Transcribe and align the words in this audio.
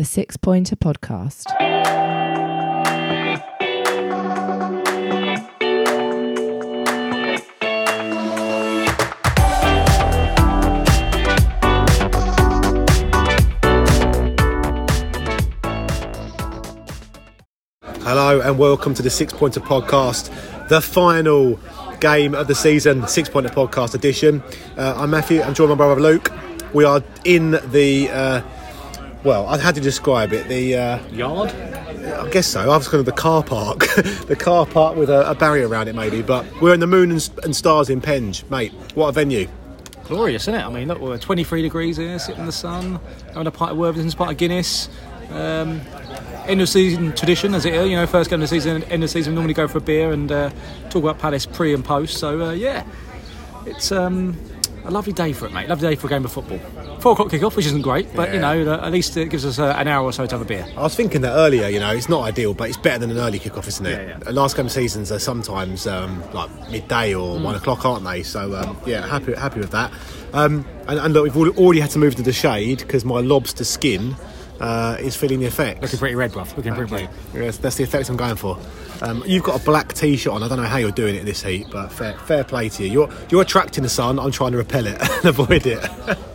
the 0.00 0.04
Six 0.06 0.34
Pointer 0.38 0.76
Podcast. 0.76 1.44
Hello 18.02 18.40
and 18.40 18.58
welcome 18.58 18.94
to 18.94 19.02
the 19.02 19.10
Six 19.10 19.34
Pointer 19.34 19.60
Podcast, 19.60 20.30
the 20.68 20.80
final 20.80 21.60
game 22.00 22.34
of 22.34 22.46
the 22.46 22.54
season, 22.54 23.06
Six 23.06 23.28
Pointer 23.28 23.50
Podcast 23.50 23.94
edition. 23.94 24.42
Uh, 24.78 24.94
I'm 24.96 25.10
Matthew, 25.10 25.42
I'm 25.42 25.52
joined 25.52 25.68
by 25.68 25.74
my 25.74 25.94
brother 25.94 26.00
Luke. 26.00 26.32
We 26.72 26.84
are 26.84 27.02
in 27.24 27.58
the, 27.70 28.08
uh, 28.08 28.42
well, 29.24 29.46
I 29.46 29.58
had 29.58 29.74
to 29.74 29.80
describe 29.80 30.32
it, 30.32 30.48
the, 30.48 30.76
uh, 30.76 31.08
Yard? 31.08 31.50
I 31.50 32.28
guess 32.30 32.46
so, 32.46 32.60
I 32.60 32.76
was 32.76 32.88
kind 32.88 33.00
of 33.00 33.06
the 33.06 33.12
car 33.12 33.42
park, 33.42 33.80
the 34.26 34.36
car 34.38 34.66
park 34.66 34.96
with 34.96 35.10
a, 35.10 35.30
a 35.30 35.34
barrier 35.34 35.68
around 35.68 35.88
it 35.88 35.94
maybe, 35.94 36.22
but 36.22 36.46
we're 36.60 36.74
in 36.74 36.80
the 36.80 36.86
Moon 36.86 37.10
and, 37.10 37.30
and 37.44 37.54
Stars 37.54 37.90
in 37.90 38.00
Penge, 38.00 38.44
mate. 38.50 38.72
What 38.94 39.08
a 39.08 39.12
venue. 39.12 39.48
Glorious, 40.04 40.42
isn't 40.44 40.54
it? 40.54 40.64
I 40.64 40.70
mean, 40.70 40.88
look, 40.88 41.00
we're 41.00 41.18
23 41.18 41.62
degrees 41.62 41.96
here, 41.96 42.18
sitting 42.18 42.40
in 42.40 42.46
the 42.46 42.52
sun, 42.52 42.98
having 43.28 43.46
a 43.46 43.50
pint 43.50 43.72
of 43.72 43.78
Worthington's, 43.78 44.14
pint 44.14 44.32
of 44.32 44.36
Guinness. 44.38 44.88
Um, 45.30 45.80
end 46.46 46.60
of 46.60 46.68
season 46.68 47.14
tradition, 47.14 47.54
as 47.54 47.64
it 47.64 47.74
is. 47.74 47.88
You 47.88 47.96
know, 47.96 48.06
first 48.06 48.30
game 48.30 48.42
of 48.42 48.48
the 48.48 48.48
season, 48.48 48.82
end 48.84 49.04
of 49.04 49.10
season, 49.10 49.32
we 49.32 49.36
normally 49.36 49.54
go 49.54 49.68
for 49.68 49.78
a 49.78 49.80
beer 49.80 50.12
and 50.12 50.30
uh, 50.30 50.50
talk 50.90 51.04
about 51.04 51.18
Palace 51.18 51.46
pre 51.46 51.72
and 51.72 51.84
post. 51.84 52.18
So, 52.18 52.42
uh, 52.42 52.50
yeah, 52.52 52.84
it's 53.66 53.92
um, 53.92 54.36
a 54.84 54.90
lovely 54.90 55.12
day 55.12 55.32
for 55.32 55.46
it, 55.46 55.52
mate. 55.52 55.68
Lovely 55.68 55.88
day 55.90 55.94
for 55.96 56.06
a 56.06 56.10
game 56.10 56.24
of 56.24 56.32
football. 56.32 56.58
Four 57.00 57.12
o'clock 57.12 57.30
kick-off, 57.30 57.56
which 57.56 57.66
isn't 57.66 57.82
great, 57.82 58.14
but 58.14 58.32
you 58.34 58.40
know, 58.40 58.74
at 58.74 58.92
least 58.92 59.16
it 59.16 59.30
gives 59.30 59.44
us 59.44 59.58
uh, 59.58 59.74
an 59.78 59.88
hour 59.88 60.04
or 60.04 60.12
so 60.12 60.26
to 60.26 60.34
have 60.34 60.42
a 60.42 60.44
beer. 60.44 60.66
I 60.76 60.82
was 60.82 60.94
thinking 60.94 61.20
that 61.22 61.32
earlier, 61.32 61.68
you 61.68 61.80
know, 61.80 61.90
it's 61.92 62.08
not 62.08 62.22
ideal, 62.22 62.54
but 62.54 62.68
it's 62.68 62.76
better 62.76 62.98
than 62.98 63.10
an 63.10 63.18
early 63.18 63.38
kick-off, 63.38 63.66
isn't 63.68 63.86
it? 63.86 64.08
Yeah, 64.08 64.18
yeah. 64.24 64.30
Last 64.30 64.56
game 64.56 64.66
of 64.66 64.72
seasons 64.72 65.10
are 65.12 65.18
sometimes 65.18 65.86
um, 65.86 66.22
like 66.32 66.50
midday 66.70 67.14
or 67.14 67.38
Mm. 67.38 67.42
one 67.42 67.54
o'clock, 67.54 67.84
aren't 67.84 68.04
they? 68.04 68.22
So 68.22 68.54
um, 68.56 68.76
yeah, 68.86 69.06
happy 69.06 69.34
happy 69.34 69.60
with 69.60 69.70
that. 69.70 69.92
Um, 70.32 70.64
and, 70.88 70.98
and 70.98 71.14
look, 71.14 71.34
we've 71.34 71.58
already 71.58 71.80
had 71.80 71.90
to 71.90 71.98
move 71.98 72.14
to 72.16 72.22
the 72.22 72.32
shade 72.32 72.78
because 72.78 73.04
my 73.04 73.20
lobster 73.20 73.64
skin 73.64 74.14
uh, 74.60 74.96
is 75.00 75.16
feeling 75.16 75.40
the 75.40 75.46
effects. 75.46 75.80
Looking 75.82 75.98
pretty 75.98 76.14
red, 76.16 76.32
bruv. 76.32 76.54
Looking 76.56 76.74
pretty 76.74 76.92
Okay. 76.94 77.06
red. 77.32 77.44
Yes, 77.44 77.56
that's 77.58 77.76
the 77.76 77.84
effect 77.84 78.08
I'm 78.10 78.16
going 78.16 78.36
for. 78.36 78.58
Um, 79.02 79.22
you've 79.26 79.42
got 79.42 79.60
a 79.60 79.64
black 79.64 79.94
t-shirt 79.94 80.32
on. 80.32 80.42
I 80.42 80.48
don't 80.48 80.58
know 80.58 80.64
how 80.64 80.76
you're 80.76 80.90
doing 80.90 81.14
it 81.14 81.20
in 81.20 81.26
this 81.26 81.42
heat, 81.42 81.66
but 81.70 81.90
fair, 81.90 82.18
fair 82.18 82.44
play 82.44 82.68
to 82.68 82.84
you. 82.84 82.90
You're 82.90 83.10
you're 83.30 83.42
attracting 83.42 83.82
the 83.82 83.88
sun. 83.88 84.18
I'm 84.18 84.30
trying 84.30 84.52
to 84.52 84.58
repel 84.58 84.86
it 84.86 85.00
and 85.16 85.24
avoid 85.24 85.66
it. 85.66 86.18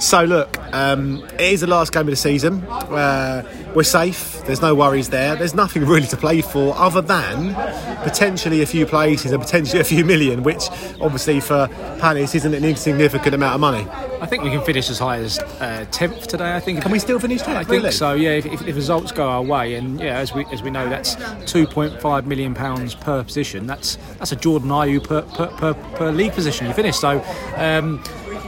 so 0.00 0.24
look, 0.24 0.58
um, 0.72 1.24
it 1.34 1.52
is 1.52 1.60
the 1.60 1.66
last 1.66 1.92
game 1.92 2.02
of 2.02 2.06
the 2.06 2.16
season. 2.16 2.62
Uh, 2.64 3.42
we're 3.74 3.82
safe. 3.82 4.42
There's 4.46 4.62
no 4.62 4.74
worries 4.74 5.10
there. 5.10 5.36
There's 5.36 5.54
nothing 5.54 5.84
really 5.86 6.06
to 6.08 6.16
play 6.16 6.40
for 6.40 6.74
other 6.76 7.00
than 7.00 7.54
potentially 8.02 8.62
a 8.62 8.66
few 8.66 8.86
places 8.86 9.32
and 9.32 9.42
potentially 9.42 9.80
a 9.80 9.84
few 9.84 10.04
million, 10.04 10.42
which 10.42 10.68
obviously 11.00 11.40
for 11.40 11.68
Palace 11.98 12.34
isn't 12.34 12.54
an 12.54 12.64
insignificant 12.64 13.34
amount 13.34 13.54
of 13.54 13.60
money. 13.60 13.86
I 14.20 14.26
think 14.26 14.42
we 14.42 14.50
can 14.50 14.62
finish 14.62 14.88
as 14.88 14.98
high 14.98 15.18
as 15.18 15.38
uh, 15.38 15.84
10th 15.90 16.26
today, 16.26 16.54
I 16.54 16.60
think. 16.60 16.80
Can 16.80 16.92
we 16.92 16.98
still 16.98 17.18
finish 17.18 17.42
10th, 17.42 17.56
I 17.56 17.64
think 17.64 17.82
really? 17.82 17.92
so, 17.92 18.14
yeah. 18.14 18.30
If, 18.30 18.46
if, 18.46 18.66
if 18.66 18.76
results 18.76 19.12
go 19.12 19.28
our 19.28 19.42
way, 19.42 19.74
and 19.74 20.00
yeah, 20.00 20.18
as 20.18 20.32
we 20.32 20.46
as 20.46 20.62
we 20.62 20.70
know, 20.70 20.88
that's 20.88 21.16
2.5 21.16 22.24
million 22.24 22.54
pounds 22.54 22.94
per 22.94 23.22
position. 23.22 23.66
That's 23.66 23.96
that's 24.18 24.32
a 24.32 24.36
Jordan 24.36 24.70
Ayew 24.70 25.02
per 25.02 25.22
per, 25.22 25.48
per, 25.48 25.74
per 25.74 26.10
league 26.10 26.32
position 26.32 26.66
you 26.66 26.72
finish. 26.72 26.96
So. 26.96 27.22
Um, 27.56 28.02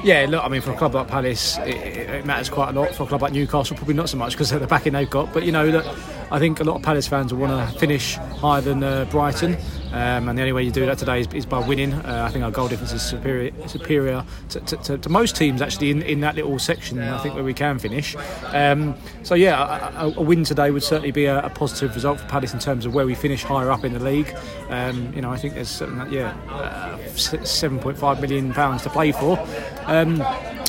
yeah, 0.04 0.26
look, 0.28 0.44
I 0.44 0.48
mean, 0.48 0.60
for 0.60 0.72
a 0.72 0.76
club 0.76 0.94
like 0.94 1.08
Palace, 1.08 1.58
it, 1.58 1.76
it 1.76 2.26
matters 2.26 2.48
quite 2.48 2.70
a 2.74 2.80
lot. 2.80 2.94
For 2.94 3.04
a 3.04 3.06
club 3.06 3.22
like 3.22 3.32
Newcastle, 3.32 3.76
probably 3.76 3.94
not 3.94 4.08
so 4.08 4.16
much 4.16 4.32
because 4.32 4.52
of 4.52 4.60
the 4.60 4.66
backing 4.66 4.92
they've 4.92 5.08
got. 5.08 5.32
But 5.32 5.44
you 5.44 5.52
know, 5.52 5.66
look, 5.66 5.86
I 6.30 6.38
think 6.38 6.60
a 6.60 6.64
lot 6.64 6.76
of 6.76 6.82
Palace 6.82 7.06
fans 7.06 7.32
will 7.32 7.40
want 7.40 7.72
to 7.72 7.78
finish 7.78 8.16
higher 8.16 8.60
than 8.60 8.82
uh, 8.82 9.04
Brighton, 9.10 9.56
um, 9.92 10.28
and 10.28 10.36
the 10.36 10.42
only 10.42 10.52
way 10.52 10.62
you 10.64 10.72
do 10.72 10.84
that 10.86 10.98
today 10.98 11.20
is, 11.20 11.28
is 11.32 11.46
by 11.46 11.60
winning. 11.60 11.92
Uh, 11.92 12.24
I 12.28 12.32
think 12.32 12.44
our 12.44 12.50
goal 12.50 12.68
difference 12.68 12.92
is 12.92 13.02
superior, 13.02 13.52
superior 13.68 14.24
to, 14.50 14.60
to, 14.60 14.76
to, 14.78 14.98
to 14.98 15.08
most 15.08 15.36
teams 15.36 15.62
actually 15.62 15.90
in, 15.90 16.02
in 16.02 16.20
that 16.20 16.34
little 16.34 16.58
section. 16.58 16.98
I 16.98 17.18
think 17.18 17.34
where 17.34 17.44
we 17.44 17.54
can 17.54 17.78
finish. 17.78 18.16
Um, 18.46 18.94
so 19.22 19.34
yeah, 19.34 20.00
a, 20.00 20.12
a, 20.16 20.22
win 20.22 20.42
today 20.42 20.70
would 20.70 20.82
certainly 20.82 21.12
be 21.12 21.26
a, 21.26 21.40
a 21.40 21.50
positive 21.50 21.94
result 21.94 22.20
for 22.20 22.26
Palace 22.26 22.52
in 22.52 22.58
terms 22.58 22.86
of 22.86 22.94
where 22.94 23.06
we 23.06 23.14
finish 23.14 23.44
higher 23.44 23.70
up 23.70 23.84
in 23.84 23.92
the 23.92 24.00
league. 24.00 24.34
Um, 24.68 25.12
you 25.14 25.22
know, 25.22 25.30
I 25.30 25.36
think 25.36 25.54
there's 25.54 25.80
yeah, 26.10 26.36
uh, 26.50 26.98
seven 27.16 27.78
point 27.78 27.98
five 27.98 28.20
million 28.20 28.52
pounds 28.52 28.82
to 28.82 28.90
play 28.90 29.12
for. 29.12 29.38
Um, 29.84 30.22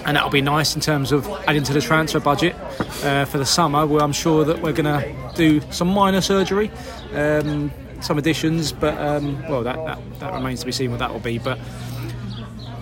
and 0.07 0.16
that'll 0.16 0.29
be 0.29 0.41
nice 0.41 0.73
in 0.73 0.79
terms 0.79 1.12
of 1.12 1.28
adding 1.47 1.63
to 1.63 1.73
the 1.73 1.81
transfer 1.81 2.22
budget 2.22 2.56
uh, 3.03 3.25
for 3.25 3.38
the 3.38 3.46
summer. 3.46 3.85
Where 3.85 4.01
I'm 4.01 4.13
sure 4.13 4.46
that 4.46 4.62
we're 4.62 4.72
going 4.72 4.85
to 4.85 5.34
do 5.35 5.47
some 5.72 5.88
minor 5.90 6.22
surgery, 6.22 6.72
um, 7.13 7.72
some 8.02 8.18
additions, 8.18 8.72
but 8.72 8.97
um, 8.97 9.41
well, 9.50 9.63
that, 9.63 9.75
that 9.85 10.19
that 10.19 10.34
remains 10.34 10.59
to 10.62 10.66
be 10.66 10.72
seen 10.72 10.91
what 10.91 11.00
that 11.00 11.12
will 11.12 11.19
be. 11.19 11.38
But 11.38 11.59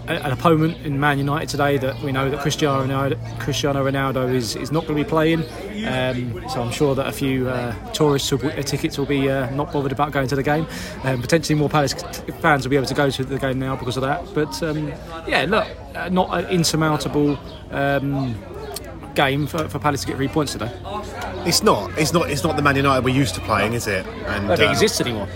an 0.08 0.32
opponent 0.32 0.78
in 0.86 1.00
Man 1.00 1.18
United 1.18 1.50
today 1.50 1.78
that 1.78 2.00
we 2.02 2.12
know 2.12 2.30
that 2.30 2.40
Cristiano 2.40 2.86
Ronaldo, 2.86 3.40
Cristiano 3.40 3.84
Ronaldo 3.84 4.32
is, 4.34 4.56
is 4.56 4.72
not 4.72 4.86
going 4.86 4.98
to 4.98 5.04
be 5.04 5.10
playing. 5.10 5.42
Um, 5.88 6.48
so 6.50 6.62
I'm 6.62 6.72
sure 6.72 6.94
that 6.96 7.08
a 7.08 7.12
few 7.12 7.50
uh, 7.50 7.74
tourists 7.92 8.32
will, 8.32 8.46
uh, 8.46 8.62
tickets 8.62 8.98
will 8.98 9.06
be 9.06 9.30
uh, 9.30 9.50
not 9.52 9.72
bothered 9.72 9.92
about 9.92 10.12
going 10.12 10.28
to 10.28 10.36
the 10.36 10.44
game. 10.44 10.68
Um, 11.04 11.22
potentially 11.22 11.58
more 11.58 11.70
Palace 11.70 11.94
fans 12.40 12.66
will 12.66 12.70
be 12.70 12.76
able 12.76 12.88
to 12.88 12.94
go 12.94 13.10
to 13.10 13.24
the 13.24 13.40
game 13.40 13.60
now 13.60 13.76
because 13.76 13.98
of 13.98 14.04
that. 14.04 14.32
But 14.34 14.62
um, 14.62 14.90
yeah, 15.28 15.46
look, 15.48 15.68
uh, 15.96 16.10
not 16.10 16.38
an 16.38 16.50
insurmountable 16.52 17.40
um, 17.72 18.36
game 19.16 19.48
for, 19.48 19.68
for 19.70 19.80
Palace 19.80 20.02
to 20.02 20.08
get 20.08 20.18
three 20.18 20.28
points 20.28 20.54
today. 20.54 20.72
It's 21.46 21.64
not. 21.64 21.98
It's 21.98 22.14
not. 22.14 22.30
It's 22.30 22.44
not 22.44 22.56
the 22.56 22.62
Man 22.62 22.76
United 22.76 23.04
we're 23.04 23.16
used 23.16 23.36
to 23.36 23.42
playing, 23.42 23.74
is 23.74 23.88
it? 23.88 24.06
And 24.06 24.46
I 24.52 24.56
don't 24.56 24.58
think 24.58 24.60
it 24.60 24.66
um, 24.66 24.72
exists 24.72 25.02
anymore. 25.02 25.28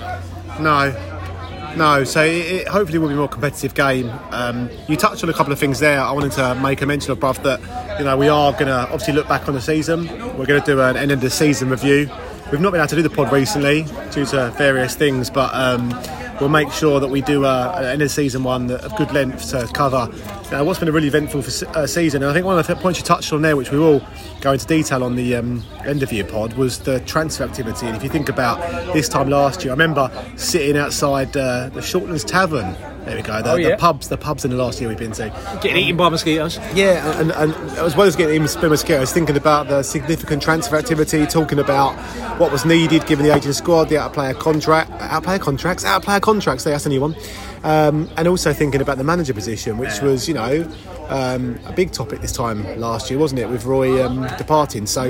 No, 0.60 1.74
no. 1.78 2.04
So 2.04 2.24
it, 2.24 2.46
it 2.46 2.68
hopefully 2.68 2.98
will 3.00 3.08
be 3.08 3.14
a 3.14 3.18
more 3.18 3.28
competitive 3.28 3.74
game. 3.74 4.12
Um, 4.32 4.70
you 4.88 4.96
touched 4.96 5.24
on 5.24 5.30
a 5.30 5.34
couple 5.34 5.54
of 5.54 5.60
things 5.60 5.80
there. 5.80 6.00
I 6.00 6.12
wanted 6.12 6.32
to 6.34 6.56
make 6.56 6.82
a 6.82 6.86
mention 6.86 7.12
of, 7.12 7.20
bruv, 7.20 7.42
that 7.44 7.60
you 8.00 8.06
know 8.06 8.18
we 8.18 8.28
are 8.28 8.52
going 8.54 8.68
to 8.68 8.82
obviously 8.84 9.14
look 9.14 9.28
back 9.28 9.48
on 9.48 9.54
the 9.54 9.62
season. 9.62 10.08
We're 10.38 10.46
going 10.46 10.62
to 10.62 10.66
do 10.66 10.82
an 10.82 10.98
end 10.98 11.12
of 11.12 11.22
the 11.22 11.30
season 11.30 11.70
review. 11.70 12.10
We've 12.52 12.62
not 12.62 12.72
been 12.72 12.82
able 12.82 12.88
to 12.90 12.96
do 12.96 13.04
the 13.04 13.12
pod 13.12 13.32
recently 13.32 13.84
due 14.12 14.26
to 14.26 14.52
various 14.58 14.96
things, 14.96 15.30
but 15.30 15.54
um, 15.54 15.90
we'll 16.40 16.50
make 16.50 16.72
sure 16.72 17.00
that 17.00 17.10
we 17.10 17.22
do 17.22 17.46
an 17.46 17.86
end 17.86 18.02
of 18.02 18.12
season 18.12 18.44
one 18.44 18.68
that- 18.68 18.82
of 18.82 18.96
good 18.96 19.12
length 19.12 19.50
to 19.52 19.68
cover 19.74 20.10
uh, 20.52 20.64
what's 20.64 20.80
been 20.80 20.88
a 20.88 20.92
really 20.92 21.08
eventful 21.08 21.44
for, 21.44 21.68
uh, 21.78 21.86
season. 21.86 22.24
And 22.24 22.32
I 22.32 22.34
think 22.34 22.46
one 22.46 22.58
of 22.58 22.66
the 22.66 22.76
points 22.76 23.00
you 23.00 23.06
touched 23.06 23.32
on 23.34 23.42
there, 23.44 23.56
which 23.56 23.72
we 23.72 23.78
will 23.78 24.02
go 24.42 24.54
into 24.54 24.66
detail 24.66 25.04
on 25.04 25.16
the 25.16 25.36
um, 25.36 25.64
end 25.86 26.02
of 26.02 26.12
year 26.12 26.24
pod, 26.24 26.54
was 26.54 26.80
the 26.80 27.00
transfer 27.02 27.44
activity. 27.44 27.86
And 27.86 27.96
if 27.96 28.04
you 28.04 28.10
think 28.10 28.30
about 28.30 28.58
this 28.94 29.08
time 29.08 29.30
last 29.30 29.64
year, 29.64 29.72
I 29.72 29.76
remember 29.76 30.10
sitting 30.38 30.76
outside 30.76 31.36
uh, 31.38 31.70
the 31.70 31.82
Shortlands 31.82 32.26
Tavern. 32.26 32.76
There 33.10 33.18
we 33.18 33.24
go. 33.24 33.42
The, 33.42 33.52
Oh, 33.54 33.56
yeah. 33.56 33.70
the 33.72 33.78
pubs, 33.78 34.08
the 34.08 34.18
pubs 34.18 34.46
in 34.46 34.52
the 34.52 34.58
last 34.58 34.80
year 34.80 34.88
we've 34.88 35.00
been 35.00 35.14
to. 35.14 35.30
Getting 35.64 35.78
eaten 35.78 35.98
by 35.98 36.10
mosquitoes. 36.10 36.60
Yeah, 36.76 37.20
and, 37.20 37.32
and 37.32 37.54
as 37.80 37.96
well 37.96 38.06
as 38.06 38.16
getting 38.16 38.44
in 38.44 38.48
spin 38.48 38.70
mosquitoes, 38.70 39.12
thinking 39.12 39.36
about 39.36 39.68
the 39.68 39.82
significant 39.82 40.44
transfer 40.44 40.76
activity, 40.76 41.26
talking 41.26 41.58
about 41.58 41.96
what 42.40 42.52
was 42.52 42.66
needed 42.66 43.08
given 43.08 43.26
the 43.26 43.36
aging 43.36 43.54
squad, 43.54 43.86
the 43.86 43.98
out 43.98 44.14
player 44.14 44.36
contract, 44.36 44.92
out 45.02 45.24
player 45.24 45.40
contracts, 45.40 45.84
out 45.86 46.04
player 46.04 46.20
contracts. 46.20 46.66
That's 46.66 46.86
a 46.86 46.90
new 46.90 47.02
one, 47.02 47.16
um, 47.64 48.08
and 48.16 48.28
also 48.28 48.54
thinking 48.54 48.80
about 48.80 49.00
the 49.00 49.04
manager 49.04 49.34
position, 49.34 49.80
which 49.80 50.02
was 50.02 50.28
you 50.28 50.36
know 50.36 50.72
um, 51.10 51.60
a 51.66 51.74
big 51.74 51.92
topic 51.92 52.22
this 52.22 52.32
time 52.32 52.64
last 52.80 53.10
year, 53.10 53.18
wasn't 53.18 53.42
it, 53.42 53.50
with 53.50 53.66
Roy 53.66 54.06
um, 54.06 54.28
departing? 54.38 54.86
So 54.86 55.06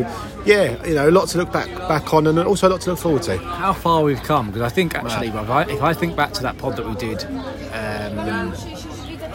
yeah, 0.46 0.82
you 0.86 0.96
know, 0.96 1.10
a 1.10 1.12
lot 1.12 1.28
to 1.30 1.38
look 1.38 1.52
back 1.52 1.68
back 1.90 2.14
on, 2.14 2.28
and 2.28 2.40
also 2.40 2.68
a 2.68 2.70
lot 2.70 2.80
to 2.82 2.92
look 2.92 3.00
forward 3.00 3.24
to. 3.24 3.38
how 3.40 3.74
far 3.74 4.04
we've 4.04 4.24
come 4.24 4.48
because 4.48 4.62
I 4.62 4.70
think 4.70 4.96
actually, 4.96 5.28
if 5.28 5.82
I 5.84 5.94
think 5.94 6.16
back 6.16 6.32
to 6.34 6.42
that 6.44 6.58
pod 6.58 6.78
that 6.78 6.88
we 6.88 6.96
did 6.96 7.26
um, 8.18 8.54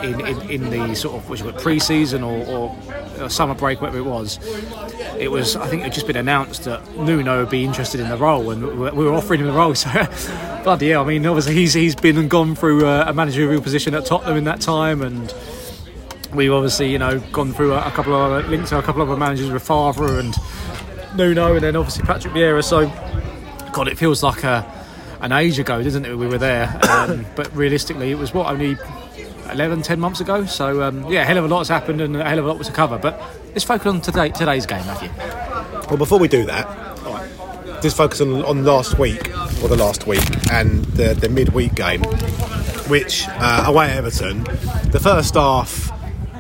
in, 0.02 0.26
in, 0.26 0.50
in 0.50 0.70
the 0.70 0.94
sort 0.94 1.14
of 1.14 1.28
which 1.28 1.42
was 1.42 1.60
pre-season 1.62 2.22
or, 2.22 2.46
or, 2.46 2.76
or 3.20 3.28
summer 3.30 3.54
break, 3.54 3.80
whatever 3.80 3.98
it 3.98 4.04
was, 4.04 4.38
it 5.18 5.30
was 5.30 5.56
I 5.56 5.66
think 5.68 5.82
it 5.82 5.84
had 5.84 5.94
just 5.94 6.06
been 6.06 6.16
announced 6.16 6.64
that 6.64 6.96
Nuno 6.96 7.40
would 7.40 7.50
be 7.50 7.64
interested 7.64 8.00
in 8.00 8.08
the 8.08 8.16
role, 8.16 8.50
and 8.50 8.62
we 8.80 8.90
we 8.90 9.04
were 9.04 9.14
offering 9.14 9.40
him 9.40 9.46
the 9.46 9.52
role. 9.52 9.74
So 9.84 9.90
bloody 10.62 10.90
hell! 10.90 11.02
I 11.02 11.06
mean, 11.06 11.26
obviously 11.26 11.54
he's 11.54 11.74
he's 11.74 11.94
been 11.94 12.16
and 12.16 12.30
gone 12.30 12.54
through 12.54 12.86
a, 12.86 13.02
a 13.02 13.12
managerial 13.12 13.60
position 13.60 13.94
at 13.94 14.06
Tottenham 14.06 14.36
in 14.36 14.44
that 14.44 14.60
time, 14.60 15.02
and 15.02 15.34
we've 16.34 16.52
obviously 16.52 16.90
you 16.90 16.98
know 16.98 17.20
gone 17.32 17.52
through 17.52 17.74
a, 17.74 17.86
a 17.86 17.90
couple 17.90 18.14
of 18.14 18.32
other, 18.32 18.48
linked 18.48 18.68
to 18.68 18.78
a 18.78 18.82
couple 18.82 19.02
of 19.02 19.10
other 19.10 19.18
managers 19.18 19.50
with 19.50 19.66
Favre 19.66 20.18
and 20.18 20.34
Nuno, 21.16 21.54
and 21.54 21.62
then 21.62 21.76
obviously 21.76 22.04
Patrick 22.04 22.32
Vieira. 22.34 22.64
So 22.64 22.86
God, 23.72 23.88
it 23.88 23.98
feels 23.98 24.22
like 24.22 24.44
a, 24.44 24.64
an 25.24 25.32
age 25.32 25.58
ago, 25.58 25.82
doesn't 25.82 26.04
it? 26.04 26.16
We 26.16 26.26
were 26.26 26.38
there, 26.38 26.78
um, 26.90 27.24
but 27.36 27.54
realistically, 27.56 28.10
it 28.10 28.18
was 28.18 28.34
what 28.34 28.46
only 28.46 28.76
11, 29.50 29.82
10 29.82 29.98
months 29.98 30.20
ago. 30.20 30.44
So 30.44 30.82
um, 30.82 31.10
yeah, 31.10 31.22
a 31.22 31.24
hell 31.24 31.38
of 31.38 31.44
a 31.44 31.48
lot's 31.48 31.68
happened 31.68 32.00
and 32.00 32.16
a 32.16 32.24
hell 32.24 32.38
of 32.38 32.44
a 32.44 32.48
lot 32.48 32.58
was 32.58 32.68
to 32.68 32.72
cover. 32.72 32.98
But 32.98 33.20
let's 33.48 33.64
focus 33.64 33.86
on 33.86 34.00
today, 34.00 34.28
today's 34.28 34.66
game, 34.66 34.84
Matthew. 34.86 35.10
Well, 35.88 35.96
before 35.96 36.18
we 36.18 36.28
do 36.28 36.44
that, 36.44 36.84
just 37.82 37.96
focus 37.96 38.20
on, 38.20 38.44
on 38.44 38.64
last 38.64 38.98
week 38.98 39.28
or 39.62 39.68
the 39.68 39.76
last 39.76 40.06
week 40.06 40.24
and 40.52 40.84
the, 40.86 41.14
the 41.14 41.28
midweek 41.28 41.74
game, 41.74 42.02
which 42.88 43.24
uh, 43.28 43.64
away 43.66 43.86
at 43.86 43.96
Everton, 43.96 44.44
the 44.90 45.00
first 45.02 45.34
half. 45.34 45.92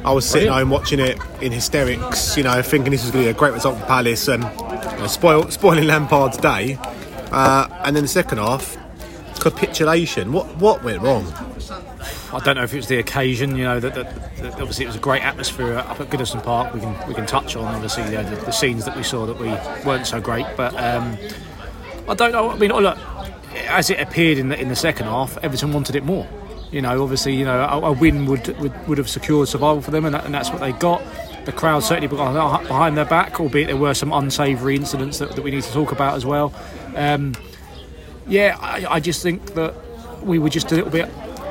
I 0.04 0.12
was 0.12 0.26
sitting 0.26 0.48
Brilliant. 0.48 0.68
home 0.68 0.70
watching 0.70 1.00
it 1.00 1.18
in 1.40 1.50
hysterics, 1.50 2.36
you 2.36 2.42
know, 2.42 2.60
thinking 2.60 2.90
this 2.90 3.02
was 3.04 3.10
going 3.10 3.24
to 3.24 3.30
be 3.30 3.34
a 3.34 3.38
great 3.38 3.54
result 3.54 3.78
for 3.78 3.86
Palace. 3.86 4.28
And 4.28 4.42
you 4.42 4.98
know, 4.98 5.06
spoil, 5.06 5.50
spoiling 5.50 5.86
Lampard's 5.86 6.36
day. 6.36 6.78
Uh, 7.32 7.68
and 7.84 7.96
then 7.96 8.04
the 8.04 8.08
second 8.08 8.38
half, 8.38 8.76
capitulation. 9.40 10.32
What 10.32 10.56
what 10.56 10.82
went 10.82 11.02
wrong? 11.02 11.26
I 12.32 12.40
don't 12.40 12.56
know 12.56 12.64
if 12.64 12.72
it 12.74 12.78
was 12.78 12.88
the 12.88 12.98
occasion, 12.98 13.56
you 13.56 13.62
know, 13.62 13.78
that, 13.78 13.94
that, 13.94 14.36
that 14.38 14.52
obviously 14.54 14.84
it 14.84 14.88
was 14.88 14.96
a 14.96 15.00
great 15.00 15.22
atmosphere 15.22 15.74
up 15.74 16.00
at 16.00 16.10
Goodison 16.10 16.42
Park. 16.42 16.74
We 16.74 16.80
can 16.80 17.08
we 17.08 17.14
can 17.14 17.26
touch 17.26 17.54
on 17.56 17.64
obviously 17.74 18.04
the, 18.04 18.22
the, 18.22 18.36
the 18.36 18.50
scenes 18.50 18.84
that 18.86 18.96
we 18.96 19.02
saw 19.02 19.26
that 19.26 19.38
we 19.38 19.48
weren't 19.86 20.06
so 20.06 20.20
great, 20.20 20.46
but 20.56 20.74
um, 20.74 21.16
I 22.08 22.14
don't 22.14 22.32
know. 22.32 22.50
I 22.50 22.56
mean, 22.56 22.70
look, 22.70 22.98
as 23.68 23.90
it 23.90 24.00
appeared 24.00 24.38
in 24.38 24.48
the 24.48 24.60
in 24.60 24.68
the 24.68 24.76
second 24.76 25.06
half, 25.06 25.38
Everton 25.42 25.72
wanted 25.72 25.96
it 25.96 26.04
more. 26.04 26.26
You 26.72 26.82
know, 26.82 27.02
obviously, 27.02 27.36
you 27.36 27.44
know, 27.44 27.60
a, 27.60 27.80
a 27.82 27.92
win 27.92 28.26
would, 28.26 28.48
would 28.58 28.88
would 28.88 28.98
have 28.98 29.08
secured 29.08 29.46
survival 29.48 29.80
for 29.80 29.92
them, 29.92 30.04
and, 30.04 30.14
that, 30.14 30.24
and 30.24 30.34
that's 30.34 30.50
what 30.50 30.60
they 30.60 30.72
got. 30.72 31.02
The 31.44 31.52
crowd 31.52 31.82
certainly 31.82 32.08
behind 32.08 32.96
their 32.96 33.04
back, 33.04 33.38
albeit 33.38 33.66
there 33.66 33.76
were 33.76 33.94
some 33.94 34.12
unsavoury 34.12 34.76
incidents 34.76 35.18
that, 35.18 35.32
that 35.32 35.42
we 35.42 35.50
need 35.50 35.62
to 35.62 35.72
talk 35.72 35.92
about 35.92 36.14
as 36.14 36.24
well. 36.24 36.54
Um, 36.96 37.34
yeah, 38.26 38.56
I, 38.60 38.86
I 38.94 39.00
just 39.00 39.22
think 39.22 39.54
that 39.54 39.74
we 40.22 40.38
were 40.38 40.48
just 40.48 40.72
a 40.72 40.74
little 40.74 40.90
bit 40.90 41.10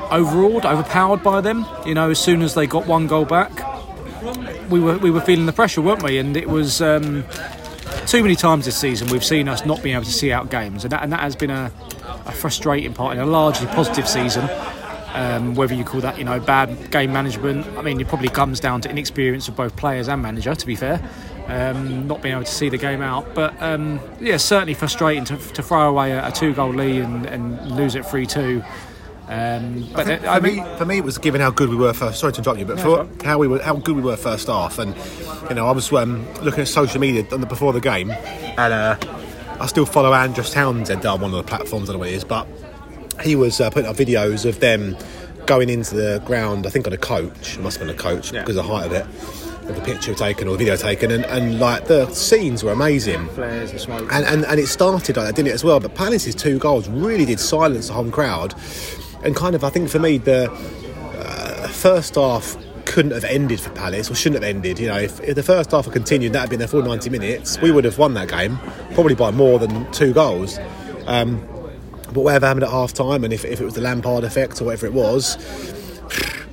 overawed, 0.10 0.66
overpowered 0.66 1.24
by 1.24 1.42
them. 1.42 1.66
You 1.86 1.94
know, 1.94 2.10
as 2.10 2.20
soon 2.20 2.42
as 2.42 2.56
they 2.56 2.66
got 2.68 2.88
one 2.88 3.08
goal 3.08 3.26
back, 3.26 3.52
we 4.70 4.80
were 4.80 4.98
we 4.98 5.12
were 5.12 5.22
feeling 5.22 5.46
the 5.46 5.54
pressure, 5.54 5.82
weren't 5.82 6.04
we? 6.04 6.18
And 6.18 6.36
it 6.36 6.50
was 6.50 6.82
um, 6.82 7.24
too 8.08 8.24
many 8.24 8.36
times 8.36 8.66
this 8.66 8.78
season 8.78 9.10
we've 9.10 9.24
seen 9.24 9.48
us 9.48 9.66
not 9.66 9.84
being 9.84 9.96
able 9.96 10.06
to 10.06 10.12
see 10.12 10.32
out 10.32 10.50
games, 10.50 10.84
and 10.84 10.92
that, 10.92 11.04
and 11.04 11.12
that 11.12 11.20
has 11.20 11.36
been 11.36 11.52
a, 11.52 11.72
a 12.26 12.32
frustrating 12.32 12.94
part 12.94 13.16
in 13.16 13.22
a 13.22 13.26
largely 13.26 13.68
positive 13.68 14.08
season. 14.08 14.50
Um, 15.16 15.54
whether 15.54 15.76
you 15.76 15.84
call 15.84 16.02
that, 16.02 16.18
you 16.18 16.24
know, 16.24 16.40
bad 16.40 16.90
game 16.90 17.14
management, 17.14 17.68
I 17.78 17.84
mean, 17.84 18.02
it 18.02 18.08
probably 18.08 18.30
comes 18.30 18.60
down 18.60 18.82
to 18.82 18.90
inexperience 18.90 19.48
of 19.48 19.56
both 19.56 19.76
players 19.76 20.08
and 20.08 20.24
manager. 20.24 20.56
To 20.56 20.66
be 20.66 20.76
fair, 20.76 21.08
um, 21.48 22.08
not 22.08 22.24
being 22.24 22.34
able 22.34 22.46
to 22.46 22.52
see 22.52 22.68
the 22.68 22.80
game 22.80 23.04
out, 23.04 23.36
but 23.36 23.54
um, 23.62 24.00
yeah, 24.20 24.38
certainly 24.38 24.74
frustrating 24.74 25.24
to, 25.26 25.38
to 25.38 25.62
throw 25.62 25.88
away 25.88 26.14
a, 26.14 26.28
a 26.30 26.32
two-goal 26.32 26.74
lead 26.74 27.04
and, 27.04 27.28
and 27.28 27.72
lose 27.74 27.94
it 27.94 28.08
three-two. 28.08 28.64
Um, 29.28 29.88
but 29.94 30.08
I, 30.08 30.16
uh, 30.16 30.34
I 30.34 30.38
for 30.38 30.44
mean, 30.44 30.56
me, 30.56 30.78
for 30.78 30.86
me, 30.86 30.98
it 30.98 31.04
was 31.04 31.20
given 31.20 31.42
how 31.42 31.52
good 31.52 31.70
we 31.70 31.76
were 31.76 31.94
first. 31.94 32.20
Sorry 32.20 32.34
to 32.34 32.40
interrupt 32.40 32.60
you, 32.60 32.66
but 32.66 32.80
for 32.80 33.08
how 33.24 33.38
we 33.38 33.48
were, 33.48 33.62
how 33.62 33.76
good 33.76 33.96
we 33.96 34.02
were 34.02 34.18
first 34.18 34.48
half, 34.48 34.80
and 34.80 34.96
you 35.48 35.56
know, 35.56 35.68
I 35.68 35.74
was 35.74 35.94
um, 35.94 36.26
looking 36.42 36.62
at 36.62 36.68
social 36.68 37.00
media 37.00 37.24
on 37.32 37.40
the, 37.40 37.46
before 37.46 37.72
the 37.72 37.82
game, 37.82 38.10
and 38.10 38.74
uh, 38.74 38.98
I 39.60 39.68
still 39.68 39.86
follow 39.86 40.12
Andros 40.12 40.50
Townsend 40.50 41.06
on 41.06 41.22
one 41.22 41.32
of 41.32 41.38
the 41.38 41.44
platforms. 41.44 41.88
I 41.88 41.94
don't 41.94 41.98
know 41.98 42.00
what 42.00 42.10
it 42.10 42.16
is, 42.16 42.24
but 42.24 42.48
he 43.22 43.36
was 43.36 43.60
uh, 43.62 43.70
putting 43.70 43.90
up 43.90 43.96
videos 43.96 44.46
of 44.46 44.60
them 44.60 44.98
going 45.46 45.70
into 45.70 45.96
the 45.96 46.22
ground. 46.26 46.66
I 46.66 46.70
think 46.70 46.88
on 46.88 46.94
a 46.94 46.98
coach. 46.98 47.58
It 47.58 47.62
must 47.62 47.78
have 47.78 47.88
been 47.88 47.96
a 47.96 48.00
coach 48.00 48.32
Yeah. 48.32 48.42
because 48.42 48.56
of 48.58 48.66
the 48.66 48.74
height 48.74 48.86
of 48.86 48.94
it, 48.94 49.06
of 49.70 49.76
the 49.76 49.82
picture 49.82 50.14
taken 50.14 50.48
or 50.48 50.52
the 50.52 50.58
video 50.60 50.76
taken, 50.78 51.12
and, 51.12 51.26
and 51.26 51.60
like 51.60 51.86
the 51.88 52.10
scenes 52.12 52.64
were 52.64 52.72
amazing. 52.72 53.28
flares 53.30 53.72
and 53.72 53.80
smoke. 53.80 54.10
And, 54.12 54.26
and, 54.26 54.46
and 54.46 54.60
it 54.60 54.68
started 54.68 55.18
like 55.18 55.26
that, 55.28 55.36
didn't 55.36 55.50
it, 55.50 55.54
as 55.54 55.64
well? 55.64 55.80
But 55.80 55.96
Palace's 55.96 56.36
two 56.36 56.60
goals 56.60 56.88
really 56.90 57.26
did 57.26 57.40
silence 57.40 57.88
the 57.88 57.94
home 57.94 58.12
crowd. 58.12 58.54
And 59.24 59.36
kind 59.36 59.56
of, 59.56 59.64
I 59.64 59.70
think 59.70 59.90
for 59.90 60.00
me, 60.00 60.18
the 60.18 60.52
uh, 60.52 61.68
first 61.70 62.16
half 62.16 62.58
couldn't 62.86 63.12
have 63.12 63.24
ended 63.24 63.60
for 63.60 63.70
Palace, 63.72 64.12
or 64.12 64.16
shouldn't 64.16 64.44
have 64.44 64.56
ended. 64.56 64.78
You 64.80 64.88
know, 64.88 64.98
if, 64.98 65.20
if 65.22 65.36
the 65.36 65.44
first 65.44 65.72
half 65.72 65.86
had 65.86 65.94
continued, 65.94 66.34
that 66.34 66.42
had 66.42 66.50
been 66.50 66.60
the 66.60 66.68
full 66.68 66.82
90 66.84 67.10
minutes, 67.10 67.60
we 67.62 67.72
would 67.72 67.86
have 67.86 67.98
won 67.98 68.14
that 68.16 68.28
game, 68.28 68.58
probably 68.94 69.16
by 69.16 69.32
more 69.32 69.60
than 69.60 69.90
two 69.92 70.14
goals. 70.14 70.60
Um, 71.08 71.46
but 72.14 72.22
whatever 72.22 72.46
happened 72.48 72.64
at 72.64 72.72
half 72.72 72.94
time, 72.94 73.24
and 73.24 73.34
if, 73.34 73.44
if 73.46 73.60
it 73.60 73.66
was 73.66 73.74
the 73.74 73.82
Lampard 73.82 74.24
effect 74.24 74.62
or 74.62 74.66
whatever 74.66 74.86
it 74.86 74.94
was, 74.94 75.38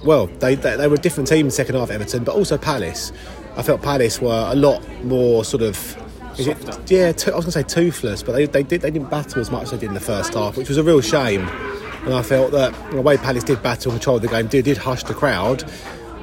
well, 0.05 0.27
they, 0.27 0.55
they, 0.55 0.77
they 0.77 0.89
were 0.89 0.95
a 0.95 0.99
different 0.99 1.29
team 1.29 1.41
in 1.41 1.47
the 1.47 1.53
second 1.53 1.75
half, 1.75 1.91
Everton, 1.91 2.25
but 2.25 2.35
also 2.35 2.57
Palace. 2.57 3.13
I 3.57 3.63
felt 3.63 3.83
Palace 3.83 4.21
were 4.21 4.49
a 4.51 4.55
lot 4.55 4.83
more 5.05 5.45
sort 5.45 5.63
of. 5.63 5.97
It, 6.39 6.91
yeah, 6.91 7.13
to, 7.13 7.33
I 7.33 7.37
was 7.37 7.45
going 7.45 7.53
to 7.53 7.53
say 7.53 7.63
toothless, 7.63 8.23
but 8.23 8.33
they, 8.33 8.47
they, 8.47 8.63
did, 8.63 8.81
they 8.81 8.91
didn't 8.91 9.11
battle 9.11 9.41
as 9.41 9.51
much 9.51 9.65
as 9.65 9.71
they 9.73 9.77
did 9.79 9.89
in 9.89 9.95
the 9.95 10.01
first 10.01 10.33
half, 10.33 10.57
which 10.57 10.69
was 10.69 10.79
a 10.79 10.83
real 10.83 11.03
shame. 11.03 11.47
And 12.05 12.15
I 12.15 12.23
felt 12.23 12.53
that 12.53 12.73
the 12.93 13.03
way 13.03 13.19
Palace 13.19 13.45
did 13.45 13.63
battle 13.63 13.93
and 13.93 14.01
control 14.01 14.19
the 14.19 14.29
game 14.29 14.47
did, 14.47 14.65
did 14.65 14.79
hush 14.79 15.03
the 15.05 15.13
crowd, 15.13 15.71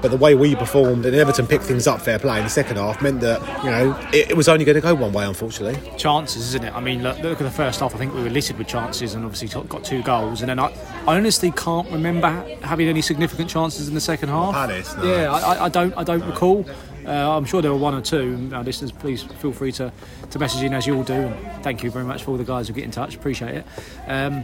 but 0.01 0.11
the 0.11 0.17
way 0.17 0.35
we 0.35 0.55
performed 0.55 1.05
and 1.05 1.15
Everton 1.15 1.47
picked 1.47 1.63
things 1.65 1.87
up 1.87 2.01
fair 2.01 2.19
play 2.19 2.37
in 2.37 2.43
the 2.43 2.49
second 2.49 2.77
half 2.77 3.01
meant 3.01 3.21
that, 3.21 3.39
you 3.63 3.69
know, 3.71 3.97
it, 4.13 4.31
it 4.31 4.37
was 4.37 4.47
only 4.47 4.63
going 4.65 4.75
to 4.75 4.81
go 4.81 4.93
one 4.93 5.11
way, 5.13 5.25
unfortunately. 5.25 5.79
chances, 5.97 6.47
isn't 6.49 6.63
it? 6.65 6.73
I 6.75 6.79
mean, 6.79 7.03
look, 7.03 7.17
look 7.19 7.39
at 7.41 7.43
the 7.43 7.51
first 7.51 7.79
half. 7.79 7.93
I 7.95 7.97
think 7.97 8.13
we 8.13 8.21
were 8.23 8.29
littered 8.29 8.57
with 8.57 8.67
chances, 8.67 9.13
and 9.13 9.23
obviously 9.25 9.47
got 9.63 9.83
two 9.83 10.01
goals. 10.03 10.41
And 10.41 10.49
then 10.49 10.59
I, 10.59 10.73
I 11.07 11.15
honestly 11.17 11.51
can't 11.51 11.89
remember 11.91 12.29
having 12.61 12.87
any 12.87 13.01
significant 13.01 13.49
chances 13.49 13.87
in 13.87 13.93
the 13.93 14.01
second 14.01 14.29
half. 14.29 14.53
Palace, 14.53 14.95
no. 14.97 15.03
Yeah, 15.03 15.31
I, 15.31 15.65
I- 15.65 15.69
don't, 15.69 15.97
I 15.97 16.03
don't 16.03 16.25
recall. 16.25 16.65
Uh, 17.05 17.37
I'm 17.37 17.45
sure 17.45 17.61
there 17.61 17.71
were 17.71 17.77
one 17.77 17.93
or 17.93 18.01
two. 18.01 18.49
Our 18.53 18.63
listeners, 18.63 18.91
please 18.91 19.23
feel 19.23 19.53
free 19.53 19.71
to, 19.73 19.93
to 20.31 20.39
message 20.39 20.61
in 20.63 20.73
as 20.73 20.85
you 20.85 20.95
all 20.95 21.03
do. 21.03 21.13
And 21.13 21.63
thank 21.63 21.81
you 21.81 21.89
very 21.89 22.03
much 22.03 22.23
for 22.23 22.31
all 22.31 22.37
the 22.37 22.43
guys 22.43 22.67
who 22.67 22.73
get 22.73 22.83
in 22.83 22.91
touch. 22.91 23.15
Appreciate 23.15 23.55
it. 23.55 23.65
Um, 24.07 24.43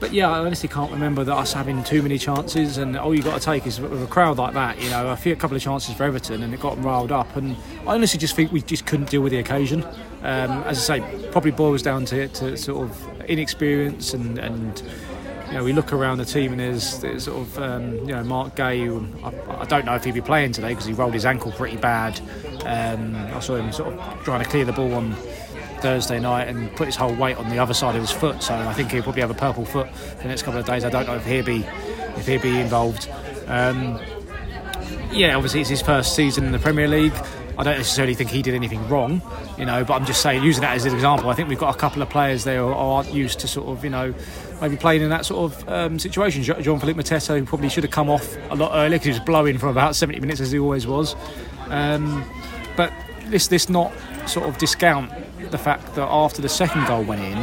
but 0.00 0.12
yeah, 0.12 0.30
I 0.30 0.38
honestly 0.38 0.68
can't 0.68 0.90
remember 0.90 1.24
that 1.24 1.34
us 1.34 1.52
having 1.52 1.82
too 1.84 2.02
many 2.02 2.18
chances, 2.18 2.78
and 2.78 2.96
all 2.96 3.14
you 3.14 3.22
got 3.22 3.38
to 3.38 3.44
take 3.44 3.66
is 3.66 3.80
with 3.80 4.02
a 4.02 4.06
crowd 4.06 4.38
like 4.38 4.54
that, 4.54 4.80
you 4.80 4.90
know, 4.90 5.08
a 5.08 5.16
few 5.16 5.32
a 5.32 5.36
couple 5.36 5.56
of 5.56 5.62
chances 5.62 5.94
for 5.94 6.04
Everton, 6.04 6.42
and 6.42 6.52
it 6.52 6.60
got 6.60 6.76
them 6.76 6.84
riled 6.84 7.12
up. 7.12 7.36
And 7.36 7.56
I 7.86 7.94
honestly 7.94 8.18
just 8.18 8.36
think 8.36 8.52
we 8.52 8.62
just 8.62 8.86
couldn't 8.86 9.10
deal 9.10 9.22
with 9.22 9.32
the 9.32 9.38
occasion. 9.38 9.84
Um, 10.22 10.62
as 10.64 10.90
I 10.90 10.98
say, 11.00 11.28
probably 11.30 11.50
boils 11.50 11.82
down 11.82 12.04
to, 12.06 12.28
to 12.28 12.56
sort 12.56 12.88
of 12.88 13.20
inexperience 13.28 14.14
and. 14.14 14.38
and 14.38 14.82
you 15.48 15.60
know, 15.60 15.64
we 15.64 15.72
look 15.74 15.92
around 15.92 16.18
the 16.18 16.24
team 16.24 16.52
and 16.52 16.60
there's, 16.60 16.98
there's 17.00 17.24
sort 17.24 17.36
of, 17.36 17.58
um, 17.58 17.94
you 17.98 18.06
know, 18.06 18.24
Marc 18.24 18.56
Guéhi. 18.56 18.88
I, 19.22 19.60
I 19.60 19.64
don't 19.66 19.84
know 19.84 19.94
if 19.94 20.02
he'd 20.02 20.14
be 20.14 20.20
playing 20.22 20.50
today 20.52 20.70
because 20.70 20.86
he 20.86 20.94
rolled 20.94 21.14
his 21.14 21.26
ankle 21.26 21.52
pretty 21.52 21.76
bad. 21.76 22.18
Um, 22.64 23.14
I 23.14 23.38
saw 23.40 23.54
him 23.56 23.70
sort 23.70 23.92
of 23.92 24.24
trying 24.24 24.42
to 24.42 24.48
clear 24.48 24.64
the 24.64 24.72
ball 24.72 24.92
on 24.94 25.14
Thursday 25.84 26.18
night 26.18 26.48
and 26.48 26.74
put 26.76 26.86
his 26.86 26.96
whole 26.96 27.14
weight 27.14 27.36
on 27.36 27.50
the 27.50 27.58
other 27.58 27.74
side 27.74 27.94
of 27.94 28.00
his 28.00 28.10
foot. 28.10 28.42
So 28.42 28.54
I 28.54 28.72
think 28.72 28.90
he'll 28.90 29.02
probably 29.02 29.20
have 29.20 29.30
a 29.30 29.34
purple 29.34 29.66
foot 29.66 29.86
the 30.22 30.28
next 30.28 30.40
couple 30.40 30.58
of 30.58 30.64
days. 30.64 30.82
I 30.82 30.88
don't 30.88 31.06
know 31.06 31.16
if 31.16 31.26
he'll 31.26 31.44
be 31.44 31.62
if 32.16 32.26
he'll 32.26 32.40
be 32.40 32.58
involved. 32.58 33.06
Um, 33.48 34.00
yeah, 35.12 35.34
obviously 35.36 35.60
it's 35.60 35.68
his 35.68 35.82
first 35.82 36.16
season 36.16 36.46
in 36.46 36.52
the 36.52 36.58
Premier 36.58 36.88
League. 36.88 37.12
I 37.58 37.64
don't 37.64 37.76
necessarily 37.76 38.14
think 38.14 38.30
he 38.30 38.40
did 38.40 38.54
anything 38.54 38.88
wrong, 38.88 39.20
you 39.58 39.66
know, 39.66 39.84
but 39.84 39.92
I'm 39.92 40.06
just 40.06 40.22
saying, 40.22 40.42
using 40.42 40.62
that 40.62 40.74
as 40.74 40.86
an 40.86 40.94
example, 40.94 41.28
I 41.28 41.34
think 41.34 41.50
we've 41.50 41.58
got 41.58 41.74
a 41.74 41.78
couple 41.78 42.00
of 42.00 42.08
players 42.08 42.44
there 42.44 42.60
who 42.60 42.72
aren't 42.72 43.12
used 43.12 43.40
to 43.40 43.46
sort 43.46 43.68
of, 43.68 43.84
you 43.84 43.90
know, 43.90 44.14
maybe 44.62 44.76
playing 44.76 45.02
in 45.02 45.10
that 45.10 45.26
sort 45.26 45.52
of 45.52 45.68
um, 45.68 45.98
situation. 45.98 46.42
Jean-Philippe 46.42 46.98
Mateta, 46.98 47.38
who 47.38 47.44
probably 47.44 47.68
should 47.68 47.84
have 47.84 47.92
come 47.92 48.08
off 48.08 48.36
a 48.50 48.56
lot 48.56 48.72
earlier 48.72 48.98
because 48.98 49.04
he 49.04 49.10
was 49.10 49.20
blowing 49.20 49.58
for 49.58 49.68
about 49.68 49.94
70 49.94 50.18
minutes 50.18 50.40
as 50.40 50.50
he 50.50 50.58
always 50.58 50.86
was. 50.86 51.14
Um, 51.68 52.28
but 52.74 52.90
this, 53.26 53.48
this 53.48 53.68
not 53.68 53.92
sort 54.28 54.48
of 54.48 54.58
discount 54.58 55.10
the 55.50 55.58
fact 55.58 55.94
that 55.94 56.08
after 56.08 56.42
the 56.42 56.48
second 56.48 56.86
goal 56.86 57.02
went 57.04 57.20
in, 57.20 57.38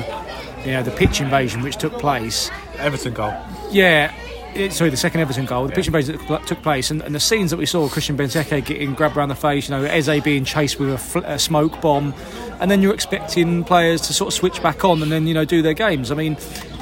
you 0.65 0.71
know, 0.71 0.83
the 0.83 0.91
pitch 0.91 1.21
invasion 1.21 1.61
which 1.61 1.77
took 1.77 1.93
place, 1.93 2.49
Everton 2.77 3.13
goal. 3.13 3.33
yeah, 3.71 4.13
it, 4.53 4.73
sorry, 4.73 4.89
the 4.89 4.97
second 4.97 5.21
Everton 5.21 5.45
goal, 5.45 5.65
the 5.65 5.73
pitch 5.73 5.87
invasion 5.87 6.19
that 6.27 6.45
took 6.47 6.61
place, 6.61 6.91
and, 6.91 7.01
and 7.01 7.15
the 7.15 7.19
scenes 7.19 7.51
that 7.51 7.57
we 7.57 7.65
saw, 7.65 7.87
Christian 7.87 8.17
Benteke 8.17 8.65
getting 8.65 8.93
grabbed 8.93 9.15
around 9.15 9.29
the 9.29 9.35
face, 9.35 9.69
you 9.69 9.75
know, 9.75 9.83
Eze 9.83 10.21
being 10.23 10.43
chased 10.43 10.79
with 10.79 10.89
a, 10.93 10.97
fl- 10.97 11.19
a 11.19 11.39
smoke 11.39 11.79
bomb, 11.81 12.13
and 12.59 12.69
then 12.69 12.81
you're 12.81 12.93
expecting 12.93 13.63
players 13.63 14.01
to 14.01 14.13
sort 14.13 14.27
of 14.27 14.33
switch 14.33 14.61
back 14.61 14.83
on 14.83 15.01
and 15.01 15.11
then 15.11 15.25
you 15.25 15.33
know 15.33 15.45
do 15.45 15.61
their 15.61 15.73
games. 15.73 16.11
I 16.11 16.15
mean, 16.15 16.35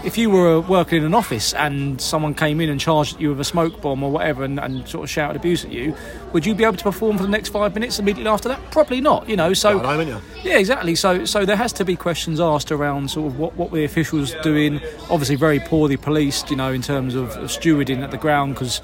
if 0.03 0.17
you 0.17 0.29
were 0.29 0.61
working 0.61 0.99
in 0.99 1.05
an 1.05 1.13
office 1.13 1.53
and 1.53 1.99
someone 1.99 2.33
came 2.33 2.61
in 2.61 2.69
and 2.69 2.79
charged 2.79 3.19
you 3.19 3.29
with 3.29 3.39
a 3.39 3.43
smoke 3.43 3.81
bomb 3.81 4.03
or 4.03 4.11
whatever 4.11 4.43
and, 4.43 4.59
and 4.59 4.87
sort 4.87 5.03
of 5.03 5.09
shouted 5.09 5.35
abuse 5.35 5.65
at 5.65 5.71
you, 5.71 5.95
would 6.33 6.45
you 6.45 6.55
be 6.55 6.63
able 6.63 6.77
to 6.77 6.83
perform 6.83 7.17
for 7.17 7.23
the 7.23 7.29
next 7.29 7.49
five 7.49 7.73
minutes 7.73 7.99
immediately 7.99 8.29
after 8.29 8.49
that? 8.49 8.59
Probably 8.71 9.01
not. 9.01 9.27
You 9.27 9.35
know, 9.35 9.53
so. 9.53 9.79
Know, 9.79 9.99
you? 9.99 10.21
Yeah, 10.43 10.57
exactly. 10.57 10.95
So, 10.95 11.25
so 11.25 11.45
there 11.45 11.55
has 11.55 11.73
to 11.73 11.85
be 11.85 11.95
questions 11.95 12.39
asked 12.39 12.71
around 12.71 13.11
sort 13.11 13.27
of 13.27 13.39
what, 13.39 13.55
what 13.55 13.71
were 13.71 13.77
the 13.77 13.85
officials 13.85 14.33
doing. 14.43 14.79
Obviously, 15.09 15.35
very 15.35 15.59
poorly 15.59 15.97
policed, 15.97 16.49
you 16.49 16.55
know, 16.55 16.71
in 16.71 16.81
terms 16.81 17.15
of, 17.15 17.35
of 17.37 17.49
stewarding 17.49 18.01
at 18.01 18.11
the 18.11 18.17
ground 18.17 18.53
because, 18.53 18.81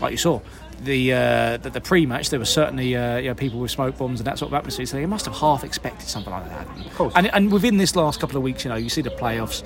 like 0.00 0.12
you 0.12 0.18
saw, 0.18 0.40
the 0.82 1.12
uh, 1.12 1.56
the, 1.56 1.70
the 1.70 1.80
pre-match 1.80 2.30
there 2.30 2.38
were 2.38 2.44
certainly 2.44 2.94
uh, 2.96 3.16
you 3.18 3.28
know, 3.28 3.34
people 3.34 3.58
with 3.58 3.70
smoke 3.70 3.98
bombs 3.98 4.20
and 4.20 4.26
that 4.26 4.38
sort 4.38 4.50
of 4.50 4.54
atmosphere. 4.54 4.86
So 4.86 4.96
they 4.96 5.06
must 5.06 5.24
have 5.26 5.34
half 5.36 5.64
expected 5.64 6.08
something 6.08 6.32
like 6.32 6.48
that. 6.48 6.86
Of 6.86 6.94
course. 6.94 7.12
And 7.16 7.32
and 7.34 7.52
within 7.52 7.78
this 7.78 7.96
last 7.96 8.20
couple 8.20 8.36
of 8.36 8.42
weeks, 8.42 8.64
you 8.64 8.70
know, 8.70 8.76
you 8.76 8.88
see 8.88 9.02
the 9.02 9.10
playoffs. 9.10 9.62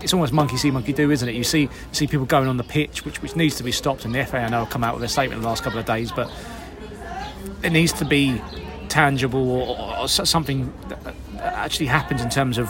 It's 0.00 0.12
almost 0.12 0.32
monkey 0.32 0.56
see, 0.56 0.70
monkey 0.70 0.92
do, 0.92 1.10
isn't 1.10 1.28
it? 1.28 1.34
You 1.34 1.44
see, 1.44 1.68
see 1.92 2.06
people 2.06 2.26
going 2.26 2.48
on 2.48 2.56
the 2.56 2.64
pitch, 2.64 3.04
which 3.04 3.20
which 3.22 3.34
needs 3.36 3.56
to 3.56 3.62
be 3.64 3.72
stopped. 3.72 4.04
And 4.04 4.14
the 4.14 4.24
FA, 4.24 4.38
I 4.38 4.48
know, 4.48 4.60
have 4.60 4.70
come 4.70 4.84
out 4.84 4.94
with 4.94 5.04
a 5.04 5.08
statement 5.08 5.38
in 5.38 5.42
the 5.42 5.48
last 5.48 5.62
couple 5.64 5.78
of 5.78 5.86
days, 5.86 6.12
but 6.12 6.30
it 7.62 7.70
needs 7.70 7.92
to 7.94 8.04
be 8.04 8.40
tangible 8.88 9.50
or, 9.50 9.78
or 9.78 10.04
s- 10.04 10.28
something 10.28 10.72
that 10.88 11.14
actually 11.42 11.86
happens 11.86 12.22
in 12.22 12.30
terms 12.30 12.58
of 12.58 12.68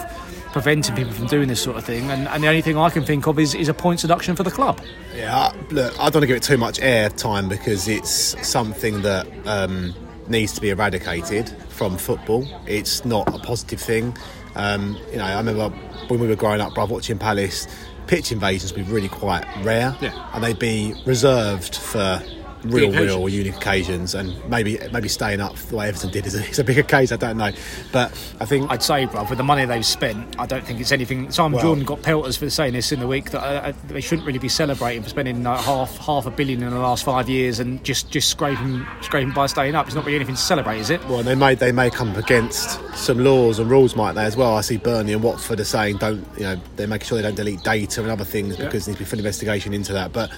preventing 0.53 0.95
people 0.97 1.13
from 1.13 1.27
doing 1.27 1.47
this 1.49 1.61
sort 1.63 1.77
of 1.77 1.85
thing. 1.85 2.11
And, 2.11 2.27
and 2.29 2.43
the 2.43 2.49
only 2.49 2.63
thing 2.63 2.77
I 2.79 2.91
can 2.91 3.05
think 3.05 3.27
of 3.27 3.39
is, 3.39 3.55
is 3.55 3.69
a 3.69 3.75
points 3.75 4.03
deduction 4.03 4.35
for 4.35 4.43
the 4.43 4.51
club. 4.51 4.81
Yeah, 5.15 5.53
look, 5.71 5.93
I 5.95 6.05
don't 6.11 6.15
want 6.15 6.23
to 6.23 6.27
give 6.27 6.37
it 6.37 6.43
too 6.43 6.57
much 6.57 6.81
air 6.81 7.11
time 7.11 7.49
because 7.49 7.87
it's 7.87 8.11
something 8.47 9.03
that 9.03 9.27
um, 9.47 9.95
needs 10.27 10.53
to 10.55 10.61
be 10.61 10.71
eradicated 10.71 11.51
from 11.69 11.99
football. 11.99 12.49
It's 12.67 13.05
not 13.05 13.29
a 13.35 13.39
positive 13.39 13.81
thing. 13.81 14.17
Um, 14.57 14.97
you 15.11 15.19
know, 15.19 15.25
I 15.25 15.37
remember 15.39 15.69
when 16.09 16.21
we 16.21 16.27
were 16.27 16.37
growing 16.37 16.61
up, 16.61 16.73
bruv, 16.75 16.89
watching 16.89 17.19
Palace, 17.19 17.67
pitch 18.07 18.33
invasions 18.33 18.73
would 18.75 18.87
be 18.87 18.93
really 18.93 19.09
quite 19.09 19.45
rare, 19.63 19.95
Yeah. 20.01 20.13
and 20.33 20.43
they'd 20.43 20.59
be 20.59 20.95
reserved 21.05 21.77
for 21.77 22.23
real, 22.65 22.91
real 22.93 23.29
unique 23.29 23.57
occasions, 23.57 24.15
and 24.15 24.35
maybe 24.49 24.79
maybe 24.93 25.09
staying 25.09 25.41
up 25.41 25.55
the 25.57 25.77
way 25.77 25.89
Everton 25.89 26.11
did 26.11 26.27
is 26.27 26.35
a, 26.35 26.45
is 26.49 26.59
a 26.59 26.65
big 26.65 26.79
occasion. 26.79 27.15
I 27.15 27.19
don't 27.19 27.37
know, 27.37 27.51
but 27.93 28.11
I 28.41 28.45
think 28.45 28.71
I'd 28.71 28.83
say, 28.83 29.07
bruv, 29.07 29.29
with 29.29 29.39
the 29.39 29.45
money 29.45 29.65
they've 29.65 29.85
spent, 29.85 30.39
I 30.39 30.47
don't 30.47 30.65
think 30.65 30.81
it's 30.81 30.93
anything. 30.93 31.31
Simon 31.31 31.53
Well- 31.57 31.63
Jordan 31.63 31.85
got 31.85 32.03
pelters 32.03 32.37
for 32.37 32.51
saying 32.51 32.73
this 32.75 32.93
in 32.93 33.01
the 33.01 33.07
week 33.07 33.31
that 33.31 33.43
uh, 33.43 33.69
uh, 33.69 33.73
they 33.89 34.01
shouldn't 34.01 34.27
really 34.27 34.39
be 34.39 34.49
celebrating 34.49 35.03
for 35.03 35.09
spending 35.09 35.47
uh, 35.47 35.57
half 35.57 35.97
half 35.99 36.27
a 36.27 36.31
billion 36.31 36.63
in 36.63 36.71
the 36.71 36.79
last 36.79 37.05
five 37.05 37.29
years 37.29 37.61
and 37.61 37.83
just 37.85 38.11
just 38.11 38.29
scraping 38.29 38.87
scraping 39.03 39.33
by 39.33 39.47
staying 39.47 39.75
up. 39.75 39.87
It's 39.87 39.95
not 39.95 40.05
really 40.05 40.17
anything 40.17 40.35
to 40.35 40.41
celebrate, 40.41 40.79
is 40.79 40.91
it? 40.91 41.05
Well, 41.09 41.23
they 41.23 41.35
may 41.35 41.55
they 41.55 41.73
may 41.73 41.91
come 41.91 42.15
against 42.17 42.81
some 42.97 43.19
laws 43.19 43.59
and 43.59 43.71
rules, 43.71 43.97
might 43.97 44.13
they 44.13 44.25
as 44.25 44.37
well? 44.37 44.57
I 44.57 44.61
see 44.61 44.77
Burnley 44.77 45.13
and 45.13 45.23
Watford 45.23 45.61
are 45.61 45.65
saying 45.65 45.99
don't 45.99 46.27
you 46.37 46.45
know 46.45 46.61
they're 46.77 46.87
making 46.89 47.07
sure 47.07 47.19
they 47.19 47.23
don't 47.23 47.35
delete 47.37 47.63
data 47.63 48.01
and 48.03 48.11
other 48.11 48.25
things 48.25 48.57
because 48.57 48.85
there 48.87 48.93
needs 48.93 48.99
to 48.99 49.05
be 49.05 49.05
full 49.05 49.19
investigation 49.19 49.73
into 49.75 49.93
that. 49.93 50.13
But 50.13 50.31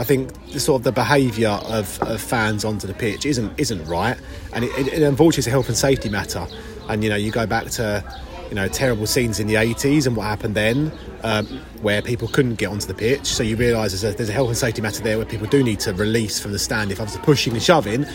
I 0.00 0.04
think 0.04 0.32
the 0.52 0.58
sort 0.58 0.80
of 0.80 0.84
the 0.84 0.92
behaviour 0.92 1.50
of, 1.50 2.00
of 2.02 2.22
fans 2.22 2.64
onto 2.64 2.86
the 2.86 2.94
pitch 2.94 3.26
isn't 3.26 3.52
isn't 3.60 3.84
right, 3.84 4.16
and 4.54 4.64
it, 4.64 4.70
it, 4.78 4.88
it 4.94 5.02
unfortunately 5.02 5.40
it's 5.40 5.46
a 5.46 5.50
health 5.50 5.68
and 5.68 5.76
safety 5.76 6.08
matter. 6.08 6.46
And 6.88 7.04
you 7.04 7.10
know 7.10 7.16
you 7.16 7.30
go 7.30 7.46
back 7.46 7.66
to 7.72 8.02
you 8.48 8.54
know 8.54 8.66
terrible 8.66 9.06
scenes 9.06 9.40
in 9.40 9.46
the 9.46 9.56
80s 9.56 10.06
and 10.06 10.16
what 10.16 10.24
happened 10.24 10.54
then 10.54 10.90
um, 11.22 11.46
where 11.82 12.00
people 12.00 12.28
couldn't 12.28 12.54
get 12.54 12.70
onto 12.70 12.86
the 12.86 12.94
pitch. 12.94 13.26
So 13.26 13.42
you 13.42 13.56
realise 13.56 13.92
there's 13.92 14.14
a, 14.14 14.16
there's 14.16 14.30
a 14.30 14.32
health 14.32 14.48
and 14.48 14.56
safety 14.56 14.80
matter 14.80 15.02
there 15.02 15.18
where 15.18 15.26
people 15.26 15.46
do 15.46 15.62
need 15.62 15.80
to 15.80 15.92
release 15.92 16.40
from 16.40 16.52
the 16.52 16.58
stand 16.58 16.90
if 16.90 16.98
others 16.98 17.16
are 17.16 17.22
pushing 17.22 17.52
and 17.52 17.62
shoving 17.62 18.06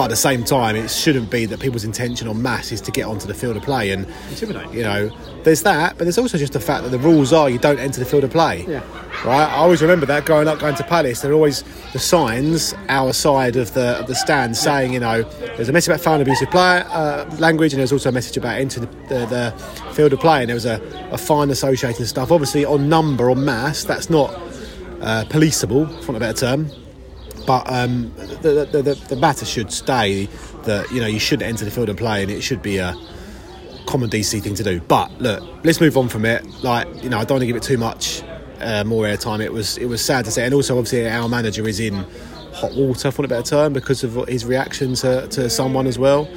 but 0.00 0.04
at 0.04 0.08
the 0.08 0.16
same 0.16 0.42
time 0.42 0.76
it 0.76 0.90
shouldn't 0.90 1.30
be 1.30 1.44
that 1.44 1.60
people's 1.60 1.84
intention 1.84 2.26
on 2.26 2.40
mass 2.40 2.72
is 2.72 2.80
to 2.80 2.90
get 2.90 3.04
onto 3.04 3.26
the 3.26 3.34
field 3.34 3.54
of 3.54 3.62
play. 3.62 3.90
And 3.90 4.06
Intimidate. 4.30 4.72
you 4.72 4.82
know 4.82 5.10
there's 5.42 5.62
that 5.64 5.98
but 5.98 6.04
there's 6.04 6.16
also 6.16 6.38
just 6.38 6.54
the 6.54 6.60
fact 6.60 6.84
that 6.84 6.88
the 6.88 6.98
rules 6.98 7.34
are 7.34 7.50
you 7.50 7.58
don't 7.58 7.78
enter 7.78 8.00
the 8.00 8.06
field 8.06 8.24
of 8.24 8.30
play. 8.30 8.64
Yeah. 8.66 8.82
right? 9.26 9.46
I 9.46 9.56
always 9.56 9.82
remember 9.82 10.06
that 10.06 10.24
growing 10.24 10.48
up 10.48 10.58
going 10.58 10.74
to 10.76 10.84
Palace 10.84 11.20
there 11.20 11.32
are 11.32 11.34
always 11.34 11.64
the 11.92 11.98
signs 11.98 12.74
our 12.88 13.12
side 13.12 13.56
of 13.56 13.74
the 13.74 13.98
of 14.00 14.06
the 14.06 14.14
stand 14.14 14.56
saying 14.56 14.94
you 14.94 15.00
know 15.00 15.22
there's 15.56 15.68
a 15.68 15.72
message 15.72 15.88
about 15.88 16.00
foul 16.00 16.18
abusive 16.18 16.50
player 16.50 16.86
uh, 16.88 17.30
language 17.38 17.74
and 17.74 17.80
there's 17.80 17.92
also 17.92 18.08
a 18.08 18.12
message 18.12 18.38
about 18.38 18.58
entering 18.58 18.88
the, 19.10 19.14
the, 19.14 19.26
the 19.26 19.92
field 19.92 20.14
of 20.14 20.20
play. 20.20 20.40
And 20.40 20.48
there 20.48 20.54
was 20.54 20.64
a, 20.64 20.80
a 21.12 21.18
fine 21.18 21.50
associated 21.50 22.06
stuff. 22.06 22.32
Obviously 22.32 22.64
on 22.64 22.88
number 22.88 23.28
on 23.28 23.44
mass 23.44 23.84
that's 23.84 24.08
not 24.08 24.34
uh, 25.02 25.26
policeable 25.28 25.86
for 25.86 25.92
want 25.92 26.08
of 26.08 26.16
a 26.16 26.20
better 26.20 26.38
term 26.46 26.89
but 27.46 27.70
um, 27.70 28.12
the, 28.42 28.68
the, 28.70 28.82
the, 28.82 28.94
the 28.94 29.16
matter 29.16 29.44
should 29.44 29.72
stay 29.72 30.26
that 30.64 30.90
you 30.90 31.00
know 31.00 31.06
you 31.06 31.18
should 31.18 31.42
enter 31.42 31.64
the 31.64 31.70
field 31.70 31.88
and 31.88 31.98
play 31.98 32.22
and 32.22 32.30
it 32.30 32.42
should 32.42 32.62
be 32.62 32.78
a 32.78 32.94
common 33.86 34.08
DC 34.08 34.42
thing 34.42 34.54
to 34.54 34.62
do. 34.62 34.80
But 34.80 35.10
look, 35.20 35.42
let's 35.64 35.80
move 35.80 35.96
on 35.96 36.08
from 36.08 36.24
it. 36.24 36.46
Like 36.62 37.02
you 37.02 37.10
know, 37.10 37.18
I 37.18 37.24
don't 37.24 37.36
want 37.36 37.42
to 37.42 37.46
give 37.46 37.56
it 37.56 37.62
too 37.62 37.78
much 37.78 38.22
uh, 38.60 38.84
more 38.84 39.04
airtime. 39.04 39.40
It 39.40 39.52
was 39.52 39.78
it 39.78 39.86
was 39.86 40.04
sad 40.04 40.24
to 40.26 40.30
say, 40.30 40.44
and 40.44 40.54
also 40.54 40.78
obviously 40.78 41.08
our 41.08 41.28
manager 41.28 41.66
is 41.66 41.80
in 41.80 42.04
hot 42.52 42.74
water 42.74 43.10
for 43.10 43.24
a 43.24 43.28
better 43.28 43.42
term 43.42 43.72
because 43.72 44.04
of 44.04 44.14
his 44.28 44.44
reaction 44.44 44.94
to, 44.94 45.26
to 45.28 45.48
someone 45.48 45.86
as 45.86 45.98
well. 45.98 46.28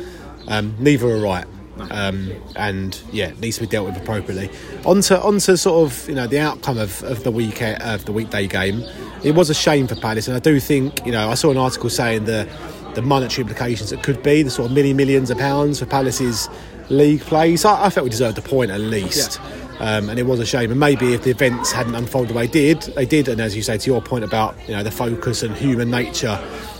Um, 0.47 0.75
neither 0.79 1.07
are 1.07 1.19
right. 1.19 1.45
Um, 1.89 2.31
and 2.55 3.01
yeah, 3.11 3.29
it 3.29 3.39
needs 3.39 3.57
to 3.57 3.61
be 3.61 3.67
dealt 3.67 3.87
with 3.87 3.97
appropriately. 3.97 4.49
Onto 4.85 5.15
onto 5.15 5.55
sort 5.55 5.91
of 5.91 6.07
you 6.07 6.15
know 6.15 6.27
the 6.27 6.39
outcome 6.39 6.77
of, 6.77 7.03
of 7.03 7.23
the 7.23 7.31
week 7.31 7.61
of 7.61 8.05
the 8.05 8.11
weekday 8.11 8.47
game. 8.47 8.83
It 9.23 9.35
was 9.35 9.49
a 9.49 9.53
shame 9.53 9.87
for 9.87 9.95
Palace, 9.95 10.27
and 10.27 10.35
I 10.35 10.39
do 10.39 10.59
think 10.59 11.05
you 11.05 11.11
know 11.11 11.29
I 11.29 11.33
saw 11.33 11.51
an 11.51 11.57
article 11.57 11.89
saying 11.89 12.25
the 12.25 12.47
the 12.93 13.01
monetary 13.01 13.41
implications 13.41 13.89
that 13.89 14.03
could 14.03 14.21
be 14.21 14.43
the 14.43 14.51
sort 14.51 14.69
of 14.69 14.75
many 14.75 14.93
millions 14.93 15.31
of 15.31 15.37
pounds 15.37 15.79
for 15.79 15.85
Palace's 15.87 16.47
league 16.89 17.21
play. 17.21 17.55
So 17.55 17.69
I, 17.69 17.87
I 17.87 17.89
felt 17.89 18.03
we 18.03 18.09
deserved 18.11 18.37
a 18.37 18.41
point 18.41 18.71
at 18.71 18.79
least. 18.79 19.39
Um, 19.79 20.09
and 20.09 20.19
it 20.19 20.23
was 20.23 20.39
a 20.39 20.45
shame. 20.45 20.69
And 20.69 20.79
maybe 20.79 21.13
if 21.13 21.23
the 21.23 21.31
events 21.31 21.71
hadn't 21.71 21.95
unfolded 21.95 22.29
the 22.29 22.37
way 22.37 22.45
they 22.45 22.73
did, 22.73 22.81
they 22.95 23.05
did. 23.05 23.27
And 23.27 23.41
as 23.41 23.55
you 23.55 23.63
say, 23.63 23.77
to 23.77 23.89
your 23.89 24.01
point 24.01 24.23
about 24.23 24.55
you 24.67 24.75
know 24.75 24.83
the 24.83 24.91
focus 24.91 25.41
and 25.43 25.55
human 25.55 25.89
nature 25.89 26.39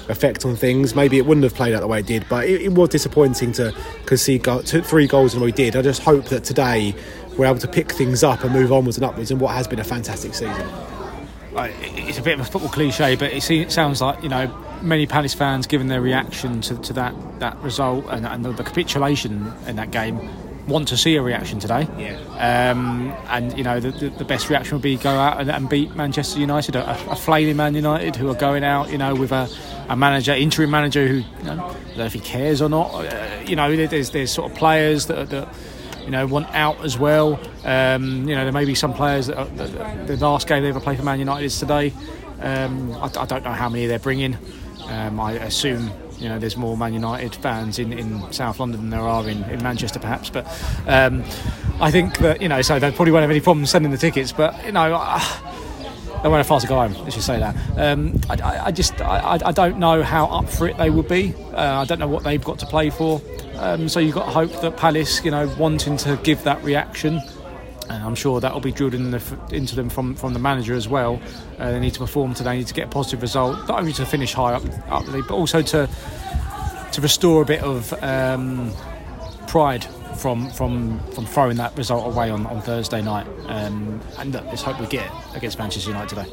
effect 0.09 0.45
on 0.45 0.55
things, 0.55 0.95
maybe 0.95 1.17
it 1.17 1.25
wouldn't 1.25 1.43
have 1.43 1.53
played 1.53 1.73
out 1.73 1.81
the 1.81 1.87
way 1.87 1.99
it 1.99 2.05
did. 2.05 2.25
But 2.29 2.45
it, 2.45 2.61
it 2.61 2.71
was 2.73 2.89
disappointing 2.89 3.51
to 3.53 3.75
concede 4.05 4.43
go, 4.43 4.61
two, 4.61 4.81
three 4.81 5.07
goals 5.07 5.33
in 5.33 5.41
a 5.41 5.45
we 5.45 5.51
did. 5.51 5.75
I 5.75 5.81
just 5.81 6.01
hope 6.01 6.25
that 6.25 6.43
today 6.43 6.95
we're 7.37 7.45
able 7.45 7.59
to 7.59 7.67
pick 7.67 7.91
things 7.91 8.23
up 8.23 8.43
and 8.43 8.53
move 8.53 8.71
onwards 8.71 8.97
and 8.97 9.05
upwards 9.05 9.31
in 9.31 9.39
what 9.39 9.55
has 9.55 9.67
been 9.67 9.79
a 9.79 9.83
fantastic 9.83 10.33
season. 10.33 10.67
Like, 11.51 11.73
it's 11.81 12.17
a 12.17 12.21
bit 12.21 12.33
of 12.33 12.39
a 12.39 12.49
football 12.49 12.69
cliche, 12.69 13.15
but 13.15 13.31
it, 13.31 13.49
it 13.51 13.71
sounds 13.71 14.01
like 14.01 14.23
you 14.23 14.29
know 14.29 14.51
many 14.81 15.05
Palace 15.05 15.33
fans, 15.33 15.67
given 15.67 15.87
their 15.87 16.01
reaction 16.01 16.61
to, 16.61 16.75
to 16.77 16.93
that 16.93 17.39
that 17.39 17.57
result 17.59 18.05
and, 18.09 18.25
and 18.25 18.43
the, 18.43 18.51
the 18.51 18.63
capitulation 18.63 19.51
in 19.67 19.75
that 19.75 19.91
game, 19.91 20.29
want 20.67 20.87
to 20.89 20.97
see 20.97 21.15
a 21.15 21.21
reaction 21.21 21.59
today. 21.59 21.87
Yeah. 21.97 22.71
Um, 22.71 23.13
and 23.27 23.57
you 23.57 23.63
know 23.63 23.79
the, 23.79 23.91
the, 23.91 24.09
the 24.09 24.25
best 24.25 24.49
reaction 24.49 24.75
would 24.75 24.81
be 24.81 24.97
go 24.97 25.09
out 25.09 25.39
and, 25.39 25.49
and 25.49 25.69
beat 25.69 25.95
Manchester 25.95 26.39
United, 26.39 26.75
a, 26.75 27.11
a 27.11 27.15
flailing 27.15 27.57
Man 27.57 27.75
United 27.75 28.15
who 28.15 28.29
are 28.29 28.35
going 28.35 28.63
out, 28.63 28.89
you 28.89 28.97
know, 28.97 29.15
with 29.15 29.31
a, 29.31 29.49
a 29.89 29.95
manager, 29.95 30.33
interim 30.33 30.71
manager 30.71 31.07
who 31.07 31.15
you 31.15 31.43
know, 31.43 31.53
I 31.53 31.55
don't 31.55 31.97
know 31.97 32.05
if 32.05 32.13
he 32.13 32.19
cares 32.19 32.61
or 32.61 32.69
not. 32.69 32.93
Uh, 32.93 33.43
you 33.45 33.55
know, 33.55 33.75
there's 33.75 34.11
there's 34.11 34.31
sort 34.31 34.51
of 34.51 34.57
players 34.57 35.07
that. 35.07 35.29
that 35.29 35.53
you 36.03 36.11
know, 36.11 36.27
want 36.27 36.47
out 36.53 36.83
as 36.83 36.99
well. 36.99 37.39
Um, 37.63 38.27
you 38.27 38.35
know, 38.35 38.43
there 38.43 38.51
may 38.51 38.65
be 38.65 38.75
some 38.75 38.93
players 38.93 39.27
that, 39.27 39.37
are, 39.37 39.45
that 39.45 40.07
the 40.07 40.17
last 40.17 40.49
game 40.49 40.61
they 40.61 40.67
ever 40.67 40.81
played 40.81 40.97
for 40.97 41.03
Man 41.05 41.17
United 41.17 41.45
is 41.45 41.57
today. 41.57 41.93
Um, 42.41 42.91
I, 42.95 43.05
I 43.05 43.25
don't 43.25 43.41
know 43.41 43.53
how 43.53 43.69
many 43.69 43.85
they're 43.85 43.99
bringing. 43.99 44.37
Um, 44.87 45.17
I 45.17 45.33
assume 45.33 45.89
you 46.19 46.29
know 46.29 46.39
there's 46.39 46.57
more 46.57 46.77
Man 46.77 46.93
United 46.93 47.35
fans 47.35 47.79
in, 47.79 47.93
in 47.93 48.31
South 48.31 48.59
London 48.59 48.81
than 48.81 48.89
there 48.89 49.01
are 49.01 49.27
in, 49.27 49.43
in 49.45 49.61
Manchester, 49.63 49.99
perhaps. 49.99 50.29
But 50.29 50.45
um, 50.87 51.23
I 51.79 51.91
think 51.91 52.17
that 52.19 52.41
you 52.41 52.49
know, 52.49 52.61
so 52.61 52.79
they 52.79 52.91
probably 52.91 53.11
won't 53.11 53.23
have 53.23 53.31
any 53.31 53.41
problem 53.41 53.65
sending 53.65 53.91
the 53.91 53.97
tickets. 53.97 54.31
But 54.31 54.65
you 54.65 54.71
know. 54.71 54.95
I, 54.95 55.49
they 56.23 56.29
won't 56.29 56.39
have 56.39 56.47
far 56.47 56.61
to 56.61 56.67
go 56.67 56.75
home. 56.75 56.93
Let's 57.03 57.15
just 57.15 57.27
say 57.27 57.37
that. 57.37 57.53
Um, 57.77 58.17
I, 58.29 58.67
I, 58.67 58.71
just 58.71 59.01
I, 59.01 59.39
I 59.43 59.51
don't 59.51 59.77
know 59.77 60.01
how 60.03 60.27
up 60.27 60.47
for 60.47 60.69
it 60.69 60.77
they 60.77 60.89
would 60.89 61.09
be. 61.09 61.35
Uh, 61.51 61.81
I 61.81 61.83
don't 61.83 61.99
know 61.99 62.07
what 62.07 62.23
they've 62.23 62.41
got 62.41 62.59
to 62.59 62.65
play 62.65 62.89
for. 62.89 63.21
Um, 63.57 63.89
so 63.89 63.99
you've 63.99 64.15
got 64.15 64.27
to 64.27 64.31
hope 64.31 64.61
that 64.61 64.77
Palace, 64.77 65.23
you 65.25 65.31
know, 65.31 65.53
wanting 65.59 65.97
to 65.97 66.15
give 66.23 66.41
that 66.45 66.63
reaction. 66.63 67.19
And 67.89 68.03
I'm 68.03 68.15
sure 68.15 68.39
that 68.39 68.53
will 68.53 68.61
be 68.61 68.71
drilled 68.71 68.93
in 68.93 69.11
the, 69.11 69.39
into 69.51 69.75
them 69.75 69.89
from, 69.89 70.15
from 70.15 70.33
the 70.33 70.39
manager 70.39 70.73
as 70.73 70.87
well. 70.87 71.21
Uh, 71.59 71.71
they 71.71 71.79
need 71.79 71.93
to 71.93 71.99
perform 71.99 72.33
today, 72.33 72.51
they 72.51 72.57
need 72.59 72.67
to 72.67 72.73
get 72.73 72.87
a 72.87 72.89
positive 72.89 73.21
result, 73.21 73.67
not 73.67 73.79
only 73.79 73.93
to 73.93 74.05
finish 74.05 74.33
high 74.33 74.53
up, 74.53 74.63
up 74.89 75.05
the 75.05 75.11
league, 75.11 75.27
but 75.27 75.35
also 75.35 75.61
to 75.61 75.89
to 76.91 77.01
restore 77.01 77.41
a 77.41 77.45
bit 77.45 77.61
of 77.63 77.91
um, 78.03 78.71
pride 79.47 79.83
from 80.17 80.49
from 80.51 80.99
from 81.11 81.25
throwing 81.25 81.57
that 81.57 81.75
result 81.77 82.05
away 82.05 82.29
on, 82.29 82.45
on 82.45 82.61
Thursday 82.61 83.01
night. 83.01 83.27
Um, 83.47 83.99
and 84.19 84.31
look, 84.31 84.45
let's 84.45 84.61
hope 84.61 84.79
we 84.79 84.87
get 84.87 85.05
it 85.05 85.35
against 85.35 85.57
Manchester 85.57 85.89
United 85.89 86.15
today. 86.15 86.31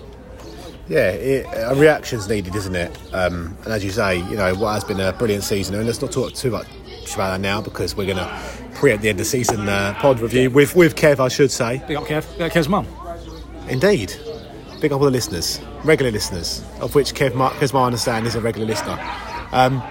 Yeah, 0.88 1.10
it, 1.10 1.46
a 1.54 1.74
reaction's 1.74 2.28
needed, 2.28 2.54
isn't 2.54 2.74
it? 2.74 2.90
Um, 3.14 3.56
and 3.64 3.72
as 3.72 3.84
you 3.84 3.90
say, 3.90 4.18
you 4.18 4.36
know 4.36 4.54
what 4.54 4.74
has 4.74 4.84
been 4.84 5.00
a 5.00 5.12
brilliant 5.12 5.44
season. 5.44 5.76
And 5.76 5.86
let's 5.86 6.02
not 6.02 6.12
talk 6.12 6.34
too 6.34 6.50
much 6.50 6.66
about 7.14 7.30
that 7.32 7.40
now 7.40 7.60
because 7.60 7.96
we're 7.96 8.06
going 8.06 8.18
to 8.18 8.40
preempt 8.74 9.02
the 9.02 9.08
end 9.08 9.20
of 9.20 9.26
season 9.26 9.68
uh, 9.68 9.94
pod 9.98 10.20
review 10.20 10.50
with 10.50 10.74
with 10.76 10.94
Kev, 10.96 11.20
I 11.20 11.28
should 11.28 11.50
say. 11.50 11.82
Big 11.86 11.96
up 11.96 12.04
Kev, 12.04 12.30
big 12.38 12.42
up 12.42 12.52
Kev's 12.52 12.68
mum. 12.68 12.86
Indeed, 13.68 14.14
big 14.80 14.92
up 14.92 15.00
all 15.00 15.04
the 15.06 15.10
listeners, 15.10 15.60
regular 15.84 16.10
listeners, 16.10 16.64
of 16.80 16.94
which 16.94 17.14
Kev, 17.14 17.34
Mar- 17.34 17.52
Kev, 17.52 17.74
I 17.78 17.84
understand, 17.86 18.26
is 18.26 18.34
a 18.34 18.40
regular 18.40 18.66
listener. 18.66 18.98
Um, 19.52 19.82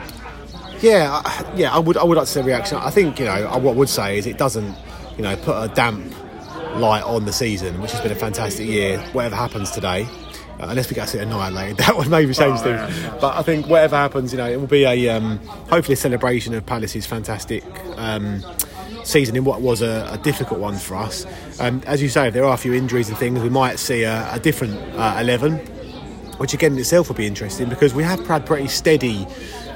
yeah, 0.81 1.21
I- 1.25 1.53
yeah, 1.55 1.73
I 1.73 1.79
would, 1.79 1.97
I 1.97 2.03
would 2.03 2.17
like 2.17 2.25
to 2.25 2.31
see 2.31 2.39
a 2.39 2.43
reaction. 2.43 2.77
I 2.77 2.89
think 2.89 3.19
you 3.19 3.25
know 3.25 3.31
I- 3.31 3.57
what 3.57 3.73
I 3.73 3.75
would 3.75 3.89
say 3.89 4.17
is 4.17 4.25
it 4.25 4.37
doesn't, 4.37 4.75
you 5.17 5.23
know, 5.23 5.35
put 5.37 5.55
a 5.61 5.67
damp 5.73 6.13
light 6.75 7.03
on 7.03 7.25
the 7.25 7.33
season, 7.33 7.81
which 7.81 7.91
has 7.91 8.01
been 8.01 8.11
a 8.11 8.15
fantastic 8.15 8.67
year. 8.67 8.99
Whatever 9.13 9.35
happens 9.35 9.71
today, 9.71 10.07
uh, 10.59 10.67
unless 10.69 10.89
we 10.89 10.95
get 10.95 11.07
to 11.09 11.19
it 11.19 11.23
annihilated, 11.23 11.77
that 11.85 11.95
would 11.95 12.09
maybe 12.09 12.33
change 12.33 12.59
things. 12.61 13.07
But 13.21 13.37
I 13.37 13.41
think 13.41 13.67
whatever 13.67 13.95
happens, 13.95 14.31
you 14.31 14.37
know, 14.37 14.49
it 14.49 14.59
will 14.59 14.67
be 14.67 14.83
a 14.85 15.09
um, 15.09 15.37
hopefully 15.69 15.93
a 15.93 15.97
celebration 15.97 16.53
of 16.53 16.65
Palace's 16.65 17.05
fantastic. 17.05 17.63
Um, 17.97 18.43
season 19.03 19.35
in 19.35 19.43
what 19.43 19.61
was 19.61 19.81
a, 19.81 20.07
a 20.11 20.17
difficult 20.19 20.59
one 20.59 20.75
for 20.75 20.95
us. 20.95 21.25
Um, 21.59 21.81
as 21.87 22.01
you 22.01 22.09
say, 22.09 22.27
if 22.27 22.33
there 22.33 22.43
are 22.45 22.53
a 22.53 22.57
few 22.57 22.73
injuries 22.73 23.09
and 23.09 23.17
things, 23.17 23.39
we 23.41 23.49
might 23.49 23.79
see 23.79 24.03
a, 24.03 24.33
a 24.33 24.39
different 24.39 24.77
uh, 24.95 25.17
11, 25.19 25.57
which 26.37 26.53
again 26.53 26.73
in 26.73 26.79
itself 26.79 27.07
will 27.07 27.15
be 27.15 27.25
interesting 27.25 27.69
because 27.69 27.93
we 27.93 28.03
have 28.03 28.25
had 28.27 28.45
pretty 28.45 28.67
steady 28.67 29.25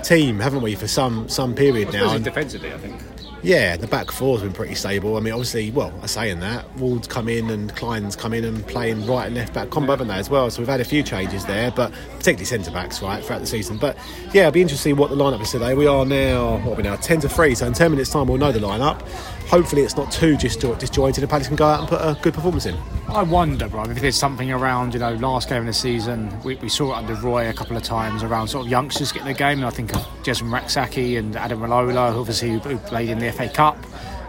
team, 0.04 0.40
haven't 0.40 0.62
we, 0.62 0.76
for 0.76 0.88
some 0.88 1.28
some 1.30 1.56
period 1.56 1.92
now. 1.94 2.18
Defensively, 2.18 2.72
I 2.74 2.78
think. 2.78 3.02
Yeah, 3.44 3.76
the 3.76 3.88
back 3.88 4.10
four's 4.10 4.42
been 4.42 4.54
pretty 4.54 4.74
stable. 4.74 5.18
I 5.18 5.20
mean, 5.20 5.34
obviously, 5.34 5.70
well, 5.70 5.94
I'm 6.02 6.08
saying 6.08 6.40
that 6.40 6.74
Ward's 6.78 7.10
come 7.10 7.28
in 7.28 7.50
and 7.50 7.76
Clyne's 7.76 8.16
come 8.16 8.34
in 8.34 8.46
and 8.46 8.66
playing 8.68 9.06
right 9.06 9.26
and 9.26 9.36
left 9.36 9.54
back 9.54 9.70
combo, 9.70 9.92
haven't 9.92 10.08
they, 10.08 10.14
as 10.14 10.30
well? 10.30 10.50
So 10.50 10.62
we've 10.62 10.70
had 10.70 10.80
a 10.80 10.86
few 10.86 11.04
changes 11.04 11.46
there, 11.46 11.70
but 11.70 11.92
particularly 12.12 12.46
centre 12.46 12.72
backs, 12.72 13.02
right, 13.02 13.22
throughout 13.22 13.40
the 13.40 13.48
season. 13.48 13.78
But 13.78 13.98
yeah, 14.32 14.44
it'll 14.44 14.54
be 14.54 14.62
interesting 14.62 14.94
to 14.94 14.96
see 14.96 15.02
what 15.02 15.10
the 15.10 15.18
lineup 15.18 15.42
is 15.42 15.52
today. 15.52 15.74
We 15.74 15.88
are 15.88 16.06
now, 16.06 16.56
what 16.60 16.74
are 16.74 16.76
we 16.76 16.84
now, 16.84 16.96
10 16.96 17.20
to 17.20 17.30
3, 17.30 17.54
so 17.54 17.68
in 17.68 17.74
10 17.74 17.92
minutes' 17.92 18.12
time 18.12 18.28
we'll 18.28 18.38
know 18.38 18.54
the 18.54 18.60
lineup. 18.60 19.02
Hopefully, 19.50 19.82
it's 19.82 19.98
not 19.98 20.10
too 20.10 20.38
just 20.38 20.62
disjointed 20.62 21.22
and 21.22 21.30
Palace 21.30 21.48
can 21.48 21.58
go 21.58 21.66
out 21.66 21.82
and 21.82 21.90
put 21.90 22.00
a 22.00 22.18
good 22.22 22.34
performance 22.34 22.66
in. 22.66 22.78
I 23.10 23.22
wonder, 23.22 23.68
bro, 23.68 23.84
if 23.84 24.00
there's 24.00 24.16
something 24.16 24.52
around, 24.52 24.94
you 24.94 25.00
know, 25.00 25.14
last 25.16 25.50
game 25.50 25.60
of 25.60 25.66
the 25.68 25.74
season, 25.74 26.34
we, 26.44 26.56
we 26.56 26.70
saw 26.70 26.94
it 26.94 26.98
under 26.98 27.14
Roy 27.14 27.50
a 27.50 27.54
couple 27.54 27.78
of 27.78 27.84
times 27.84 28.24
around 28.24 28.48
sort 28.48 28.66
of 28.66 28.72
youngsters 28.72 29.12
getting 29.12 29.28
the 29.28 29.34
game. 29.36 29.60
And 29.60 29.66
I 29.66 29.70
think 29.70 29.94
of 29.94 30.08
Jasmine 30.24 30.50
Rak-Sakyi 30.50 31.20
and 31.20 31.36
Adaramola, 31.36 32.12
who 32.14 32.22
obviously 32.22 32.52
who 32.52 32.78
played 32.80 33.10
in 33.10 33.20
the 33.20 33.28
FA 33.34 33.50
Cup. 33.50 33.78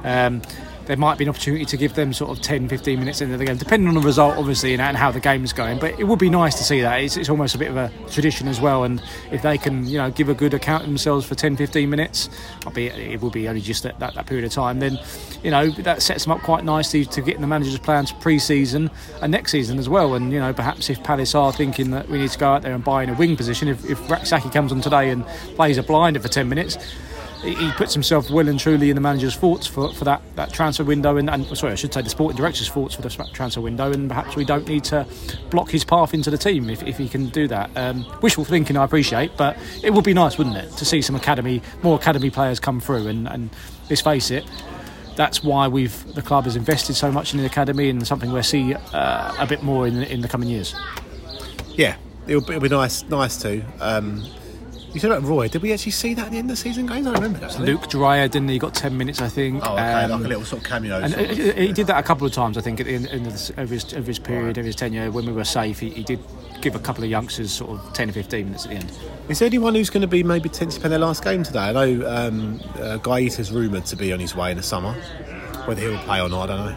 Um, 0.04 0.42
there 0.86 0.96
might 0.96 1.18
be 1.18 1.24
an 1.24 1.30
opportunity 1.30 1.64
to 1.64 1.76
give 1.76 1.94
them 1.94 2.12
sort 2.12 2.36
of 2.36 2.42
10, 2.42 2.68
15 2.68 2.98
minutes 2.98 3.20
into 3.20 3.36
the 3.36 3.44
game, 3.44 3.56
depending 3.56 3.88
on 3.88 3.94
the 3.94 4.00
result, 4.00 4.36
obviously, 4.36 4.74
and, 4.74 4.96
how 4.96 5.10
the 5.10 5.20
game 5.20 5.44
is 5.44 5.52
going. 5.52 5.78
But 5.78 5.98
it 5.98 6.04
would 6.04 6.18
be 6.18 6.30
nice 6.30 6.56
to 6.56 6.64
see 6.64 6.80
that. 6.82 7.00
It's, 7.00 7.16
it's 7.16 7.28
almost 7.28 7.54
a 7.54 7.58
bit 7.58 7.70
of 7.70 7.76
a 7.76 7.90
tradition 8.10 8.48
as 8.48 8.60
well. 8.60 8.84
And 8.84 9.02
if 9.32 9.42
they 9.42 9.58
can, 9.58 9.86
you 9.86 9.98
know, 9.98 10.10
give 10.10 10.28
a 10.28 10.34
good 10.34 10.54
account 10.54 10.82
of 10.82 10.88
themselves 10.88 11.26
for 11.26 11.34
10, 11.34 11.56
15 11.56 11.88
minutes, 11.88 12.28
albeit 12.64 12.96
it 12.98 13.20
will 13.20 13.30
be 13.30 13.48
only 13.48 13.60
just 13.60 13.82
that, 13.82 13.98
that, 13.98 14.14
that 14.14 14.26
period 14.26 14.44
of 14.44 14.52
time, 14.52 14.78
then, 14.78 14.98
you 15.42 15.50
know, 15.50 15.70
that 15.70 16.02
sets 16.02 16.24
them 16.24 16.32
up 16.32 16.40
quite 16.42 16.64
nicely 16.64 17.04
to 17.06 17.20
get 17.22 17.34
in 17.34 17.40
the 17.40 17.46
manager's 17.46 17.78
plans 17.78 18.12
pre 18.12 18.38
season 18.38 18.90
and 19.22 19.32
next 19.32 19.52
season 19.52 19.78
as 19.78 19.88
well. 19.88 20.14
And, 20.14 20.32
you 20.32 20.38
know, 20.38 20.52
perhaps 20.52 20.90
if 20.90 21.02
Palace 21.02 21.34
are 21.34 21.52
thinking 21.52 21.90
that 21.90 22.08
we 22.08 22.18
need 22.18 22.30
to 22.30 22.38
go 22.38 22.52
out 22.52 22.62
there 22.62 22.74
and 22.74 22.84
buy 22.84 23.02
in 23.02 23.10
a 23.10 23.14
wing 23.14 23.36
position, 23.36 23.68
if, 23.68 23.84
if 23.88 23.98
Rak-Sakyi 24.10 24.52
comes 24.52 24.70
on 24.70 24.80
today 24.80 25.10
and 25.10 25.26
plays 25.56 25.78
a 25.78 25.82
blinder 25.82 26.20
for 26.20 26.28
10 26.28 26.48
minutes, 26.48 26.76
he 27.44 27.70
puts 27.72 27.92
himself 27.92 28.30
well 28.30 28.48
and 28.48 28.58
truly 28.58 28.90
in 28.90 28.94
the 28.94 29.00
manager's 29.00 29.36
thoughts 29.36 29.66
for, 29.66 29.92
for 29.92 30.04
that, 30.04 30.22
that 30.36 30.52
transfer 30.52 30.84
window 30.84 31.16
and, 31.16 31.28
and 31.28 31.46
sorry 31.56 31.72
I 31.72 31.76
should 31.76 31.92
say 31.92 32.02
the 32.02 32.10
sporting 32.10 32.36
director's 32.36 32.68
thoughts 32.68 32.94
for 32.94 33.02
the 33.02 33.10
transfer 33.10 33.60
window 33.60 33.92
and 33.92 34.08
perhaps 34.08 34.36
we 34.36 34.44
don't 34.44 34.66
need 34.66 34.84
to 34.84 35.06
block 35.50 35.70
his 35.70 35.84
path 35.84 36.14
into 36.14 36.30
the 36.30 36.38
team 36.38 36.70
if, 36.70 36.82
if 36.82 36.96
he 36.96 37.08
can 37.08 37.28
do 37.28 37.46
that 37.48 37.70
um, 37.76 38.06
wishful 38.22 38.44
thinking 38.44 38.76
I 38.76 38.84
appreciate 38.84 39.36
but 39.36 39.56
it 39.82 39.92
would 39.92 40.04
be 40.04 40.14
nice 40.14 40.38
wouldn't 40.38 40.56
it 40.56 40.70
to 40.72 40.84
see 40.84 41.02
some 41.02 41.16
academy 41.16 41.62
more 41.82 41.96
academy 41.96 42.30
players 42.30 42.58
come 42.58 42.80
through 42.80 43.08
and, 43.08 43.28
and 43.28 43.50
let's 43.90 44.00
face 44.00 44.30
it 44.30 44.44
that's 45.16 45.44
why 45.44 45.68
we've 45.68 46.14
the 46.14 46.22
club 46.22 46.44
has 46.44 46.56
invested 46.56 46.94
so 46.94 47.12
much 47.12 47.34
in 47.34 47.40
the 47.40 47.46
academy 47.46 47.88
and 47.90 48.06
something 48.06 48.32
we'll 48.32 48.42
see 48.42 48.74
uh, 48.74 49.34
a 49.38 49.46
bit 49.46 49.62
more 49.62 49.86
in, 49.86 50.02
in 50.04 50.20
the 50.20 50.28
coming 50.28 50.48
years 50.48 50.74
yeah 51.74 51.96
it'll, 52.26 52.42
it'll 52.50 52.60
be 52.60 52.68
nice 52.68 53.02
nice 53.04 53.36
to. 53.36 53.62
um, 53.80 54.24
you 54.94 55.00
said 55.00 55.10
about 55.10 55.28
Roy. 55.28 55.48
Did 55.48 55.60
we 55.62 55.72
actually 55.72 55.92
see 55.92 56.14
that 56.14 56.26
at 56.26 56.30
the 56.30 56.38
end 56.38 56.48
of 56.48 56.56
the 56.56 56.62
season 56.62 56.86
games? 56.86 57.06
I 57.06 57.12
don't 57.12 57.22
remember 57.22 57.40
that. 57.40 57.58
Luke 57.58 57.88
Dreyer, 57.88 58.28
didn't 58.28 58.48
he? 58.48 58.60
Got 58.60 58.74
10 58.74 58.96
minutes, 58.96 59.20
I 59.20 59.28
think. 59.28 59.60
Oh, 59.66 59.72
okay. 59.72 60.04
Um, 60.04 60.10
like 60.12 60.24
a 60.24 60.28
little 60.28 60.44
sort 60.44 60.62
of 60.62 60.68
cameo. 60.68 61.00
And 61.00 61.12
sort 61.12 61.30
of. 61.30 61.36
he 61.56 61.72
did 61.72 61.88
that 61.88 61.98
a 61.98 62.02
couple 62.02 62.26
of 62.26 62.32
times, 62.32 62.56
I 62.56 62.60
think, 62.60 62.78
at 62.80 62.86
the 62.86 62.94
end 62.94 63.26
of, 63.26 63.32
this, 63.32 63.50
of, 63.50 63.70
his, 63.70 63.92
of 63.92 64.06
his 64.06 64.20
period, 64.20 64.56
of 64.56 64.64
his 64.64 64.76
tenure. 64.76 65.10
When 65.10 65.26
we 65.26 65.32
were 65.32 65.44
safe, 65.44 65.80
he, 65.80 65.90
he 65.90 66.04
did 66.04 66.20
give 66.60 66.76
a 66.76 66.78
couple 66.78 67.02
of 67.02 67.10
youngsters 67.10 67.52
sort 67.52 67.70
of 67.70 67.92
10 67.92 68.10
or 68.10 68.12
15 68.12 68.44
minutes 68.46 68.64
at 68.66 68.70
the 68.70 68.76
end. 68.76 68.92
Is 69.28 69.40
there 69.40 69.46
anyone 69.46 69.74
who's 69.74 69.90
going 69.90 70.02
to 70.02 70.06
be 70.06 70.22
maybe 70.22 70.48
potentially 70.48 70.80
playing 70.80 70.90
their 70.90 71.00
last 71.00 71.24
game 71.24 71.42
today? 71.42 71.70
I 71.70 71.72
know 71.72 72.08
um, 72.08 72.60
uh, 72.76 72.98
Guaita's 72.98 73.50
rumoured 73.50 73.86
to 73.86 73.96
be 73.96 74.12
on 74.12 74.20
his 74.20 74.36
way 74.36 74.52
in 74.52 74.56
the 74.56 74.62
summer. 74.62 74.92
Whether 75.66 75.80
he'll 75.80 75.98
play 76.00 76.20
or 76.20 76.28
not, 76.28 76.50
I 76.50 76.56
don't 76.56 76.66
know. 76.66 76.76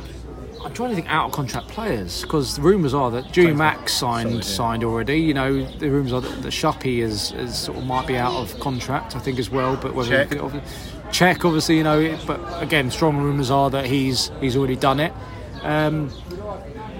I'm 0.67 0.73
trying 0.73 0.89
to 0.89 0.95
think 0.95 1.09
out 1.09 1.27
of 1.27 1.31
contract 1.31 1.69
players 1.69 2.23
because 2.23 2.57
the 2.57 2.61
rumours 2.61 2.93
are 2.93 3.09
that 3.11 3.31
Jimmy 3.31 3.53
Max 3.53 3.93
signed 3.93 4.29
Solid, 4.29 4.43
yeah. 4.43 4.51
signed 4.51 4.83
already. 4.83 5.17
You 5.17 5.33
know, 5.33 5.63
the 5.77 5.89
rumours 5.89 6.11
are 6.11 6.19
that, 6.19 6.41
that 6.41 6.51
Shuppy 6.51 6.99
is, 6.99 7.31
is 7.31 7.57
sort 7.57 7.77
of 7.77 7.85
might 7.85 8.05
be 8.05 8.17
out 8.17 8.35
of 8.35 8.59
contract, 8.59 9.15
I 9.15 9.19
think 9.19 9.39
as 9.39 9.49
well. 9.49 9.77
But 9.77 9.95
whether 9.95 10.25
Check. 10.25 10.63
check 11.13 11.45
obviously, 11.45 11.77
you 11.77 11.83
know. 11.83 12.01
it- 12.01 12.19
But 12.27 12.41
again, 12.61 12.91
strong 12.91 13.17
rumours 13.17 13.49
are 13.49 13.69
that 13.69 13.85
he's 13.85 14.29
he's 14.41 14.57
already 14.57 14.75
done 14.75 14.99
it. 14.99 15.13
Um, 15.63 16.11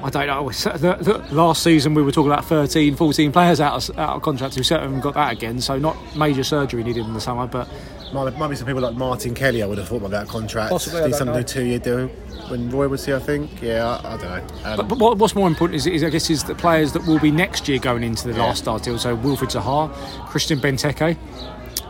I 0.02 0.10
don't 0.12 0.28
know. 0.28 0.50
The, 0.50 0.98
the, 1.02 1.36
last 1.36 1.62
season 1.62 1.94
we 1.94 2.02
were 2.04 2.12
talking 2.12 2.32
about 2.32 2.46
13, 2.46 2.96
14 2.96 3.32
players 3.34 3.60
out 3.60 3.90
of, 3.90 3.98
out 4.00 4.16
of 4.16 4.22
contract. 4.22 4.56
We 4.56 4.64
certainly 4.64 4.88
haven't 4.96 5.02
got 5.02 5.16
that 5.16 5.34
again. 5.34 5.60
So 5.60 5.78
not 5.78 5.98
major 6.16 6.44
surgery 6.44 6.84
needed 6.84 7.06
in 7.06 7.14
the 7.14 7.20
summer, 7.22 7.48
but 7.48 7.68
Might, 8.14 8.38
might 8.38 8.48
be 8.48 8.56
some 8.56 8.66
people 8.66 8.82
like 8.82 8.96
Martin 8.96 9.34
Kelly. 9.34 9.62
I 9.62 9.66
would 9.66 9.78
have 9.78 9.90
thought 9.90 9.98
about 9.98 10.12
that 10.12 10.28
contract. 10.28 10.72
Possibly, 10.72 11.02
Did 11.02 11.12
don't 11.12 11.18
something 11.18 11.44
two-year 11.44 11.80
deal 11.80 12.08
when 12.48 12.70
Roy 12.70 12.88
was 12.88 13.06
here. 13.06 13.18
I 13.18 13.20
think. 13.20 13.62
Yeah, 13.62 13.86
I, 13.86 14.14
I 14.14 14.18
don't 14.18 14.30
know. 14.30 14.70
Um, 14.70 14.78
But, 14.78 14.88
but 14.88 14.98
what, 14.98 15.18
what's 15.18 15.36
more 15.36 15.48
important 15.48 15.76
is, 15.76 15.88
is, 15.88 16.04
I 16.04 16.10
guess, 16.10 16.30
is 16.30 16.44
the 16.44 16.56
players 16.56 16.94
that 16.94 17.06
will 17.06 17.20
be 17.20 17.32
next 17.32 17.68
year 17.68 17.80
going 17.80 18.04
into 18.04 18.28
the 18.28 18.38
last 18.38 18.60
start 18.60 18.84
deal. 18.84 18.98
So 18.98 19.18
Wilfried 19.18 19.52
Zaha, 19.52 19.94
Christian 20.28 20.60
Benteke. 20.60 21.18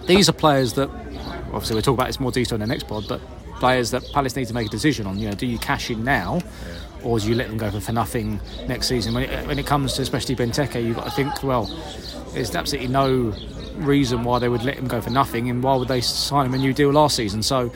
These 0.08 0.28
are 0.30 0.34
players 0.34 0.74
that, 0.74 0.90
obviously, 0.90 1.76
we'll 1.76 1.84
talk 1.84 1.96
about 1.96 2.08
this 2.08 2.20
more 2.20 2.32
detail 2.32 2.56
in 2.56 2.62
the 2.62 2.68
next 2.68 2.88
pod, 2.88 3.06
but 3.08 3.22
players 3.60 3.92
that 3.92 4.04
Palace 4.14 4.36
need 4.36 4.48
to 4.48 4.54
make 4.54 4.68
a 4.68 4.70
decision 4.70 5.06
on. 5.06 5.20
You 5.20 5.30
know, 5.30 5.36
do 5.36 5.46
you 5.46 5.60
cash 5.60 5.90
in 5.90 6.04
now, 6.04 6.42
or 7.04 7.20
do 7.20 7.28
you 7.28 7.36
let 7.36 7.48
them 7.48 7.58
go 7.58 7.70
for, 7.70 7.80
for 7.80 7.92
nothing 7.92 8.40
next 8.68 8.88
season? 8.88 9.14
When 9.14 9.24
it, 9.24 9.48
when 9.48 9.60
it 9.60 9.66
comes 9.66 9.94
to 9.94 10.02
especially 10.02 10.36
Benteke, 10.36 10.84
you've 10.84 10.96
got 10.96 11.06
to 11.06 11.12
think, 11.12 11.44
well, 11.44 11.66
there's 12.34 12.56
absolutely 12.56 12.88
no 12.88 13.34
reason 13.78 14.24
why 14.24 14.40
they 14.40 14.50
would 14.50 14.64
let 14.64 14.76
him 14.76 14.88
go 14.88 15.02
for 15.02 15.10
nothing, 15.10 15.50
and 15.50 15.64
why 15.64 15.76
would 15.76 15.88
they 15.88 16.02
sign 16.02 16.46
him 16.46 16.54
a 16.54 16.58
new 16.58 16.74
deal 16.74 16.92
last 16.92 17.16
season? 17.16 17.42
So 17.44 17.72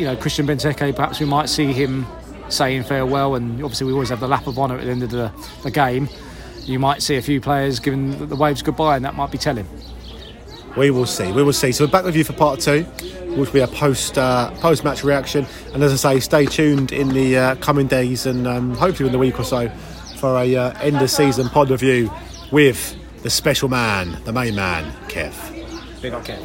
you 0.00 0.06
know, 0.06 0.16
Christian 0.16 0.46
Benteke, 0.46 0.96
perhaps 0.96 1.20
we 1.20 1.26
might 1.26 1.50
see 1.50 1.72
him 1.74 2.06
saying 2.48 2.84
farewell, 2.84 3.34
and 3.34 3.62
obviously 3.62 3.86
we 3.86 3.92
always 3.92 4.08
have 4.08 4.20
the 4.20 4.28
lap 4.28 4.46
of 4.46 4.58
honour 4.58 4.78
at 4.78 4.84
the 4.84 4.90
end 4.90 5.02
of 5.02 5.10
the, 5.10 5.30
the 5.62 5.70
game. 5.70 6.08
You 6.64 6.78
might 6.78 7.02
see 7.02 7.16
a 7.16 7.22
few 7.22 7.40
players 7.40 7.80
giving 7.80 8.28
the- 8.28 8.34
waves 8.36 8.62
goodbye, 8.62 8.96
and 8.96 9.04
that 9.04 9.14
might 9.14 9.30
be 9.30 9.38
telling. 9.38 9.68
We 10.76 10.90
will 10.90 11.06
see. 11.06 11.30
We 11.32 11.42
will 11.42 11.52
see. 11.52 11.72
So 11.72 11.84
we're 11.84 11.90
back 11.90 12.04
with 12.04 12.16
you 12.16 12.24
for 12.24 12.32
part 12.32 12.60
two, 12.60 12.84
which 12.84 13.48
will 13.48 13.52
be 13.52 13.60
a 13.60 13.66
post 13.66 14.16
uh, 14.16 14.52
post 14.60 14.84
match 14.84 15.04
reaction. 15.04 15.46
And 15.74 15.82
as 15.82 15.92
I 15.92 16.14
say, 16.14 16.20
stay 16.20 16.46
tuned 16.46 16.92
in 16.92 17.08
the 17.08 17.36
uh, 17.36 17.54
coming 17.56 17.86
days 17.86 18.24
and 18.24 18.46
um, 18.46 18.74
hopefully 18.76 19.08
in 19.08 19.12
the 19.12 19.18
week 19.18 19.38
or 19.38 19.44
so 19.44 19.68
for 20.18 20.38
a 20.38 20.56
uh, 20.56 20.78
end 20.80 21.02
of 21.02 21.10
season 21.10 21.48
pod 21.48 21.70
review 21.70 22.10
with 22.52 22.96
the 23.22 23.30
special 23.30 23.68
man, 23.68 24.16
the 24.24 24.32
main 24.32 24.54
man, 24.54 24.90
Kev. 25.08 25.34
Big 26.00 26.14
up, 26.14 26.24
Kev. 26.24 26.38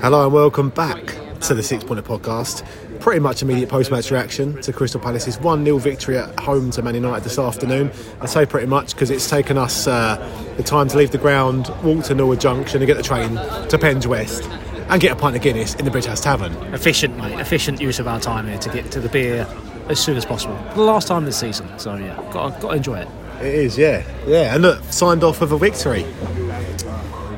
Hello 0.00 0.24
and 0.24 0.32
welcome 0.32 0.70
back 0.70 1.18
to 1.40 1.54
the 1.54 1.62
Six 1.62 1.84
Pointer 1.84 2.02
Podcast. 2.02 2.64
Pretty 3.00 3.20
much 3.20 3.42
immediate 3.42 3.68
post 3.68 3.90
match 3.90 4.10
reaction 4.10 4.60
to 4.62 4.72
Crystal 4.72 5.00
Palace's 5.00 5.38
1 5.40 5.64
0 5.64 5.78
victory 5.78 6.16
at 6.16 6.38
home 6.40 6.70
to 6.70 6.82
Man 6.82 6.94
United 6.94 7.22
this 7.22 7.38
afternoon. 7.38 7.90
I 8.20 8.26
say 8.26 8.46
pretty 8.46 8.66
much 8.66 8.94
because 8.94 9.10
it's 9.10 9.28
taken 9.28 9.58
us 9.58 9.86
uh, 9.86 10.16
the 10.56 10.62
time 10.62 10.88
to 10.88 10.96
leave 10.96 11.10
the 11.10 11.18
ground, 11.18 11.70
walk 11.82 12.04
to 12.04 12.14
Norwood 12.14 12.40
Junction, 12.40 12.80
and 12.80 12.86
get 12.86 12.96
the 12.96 13.02
train 13.02 13.34
to 13.68 13.78
Penge 13.78 14.06
West 14.06 14.48
and 14.88 15.00
get 15.00 15.12
a 15.12 15.16
pint 15.16 15.36
of 15.36 15.42
Guinness 15.42 15.74
in 15.74 15.84
the 15.84 15.90
Bridge 15.90 16.06
House 16.06 16.20
Tavern. 16.20 16.52
Efficient, 16.74 17.16
mate. 17.16 17.38
Efficient 17.38 17.80
use 17.80 17.98
of 17.98 18.06
our 18.08 18.20
time 18.20 18.46
here 18.46 18.58
to 18.58 18.70
get 18.70 18.90
to 18.92 19.00
the 19.00 19.08
beer 19.08 19.46
as 19.88 19.98
soon 19.98 20.16
as 20.16 20.24
possible. 20.24 20.56
The 20.74 20.82
last 20.82 21.08
time 21.08 21.24
this 21.24 21.38
season, 21.38 21.66
so 21.78 21.96
yeah, 21.96 22.16
got 22.32 22.60
got 22.60 22.70
to 22.70 22.76
enjoy 22.76 22.98
it. 23.00 23.08
It 23.40 23.54
is, 23.54 23.76
yeah. 23.76 24.04
Yeah, 24.26 24.54
and 24.54 24.62
look, 24.62 24.82
signed 24.84 25.22
off 25.22 25.40
with 25.40 25.52
a 25.52 25.58
victory. 25.58 26.06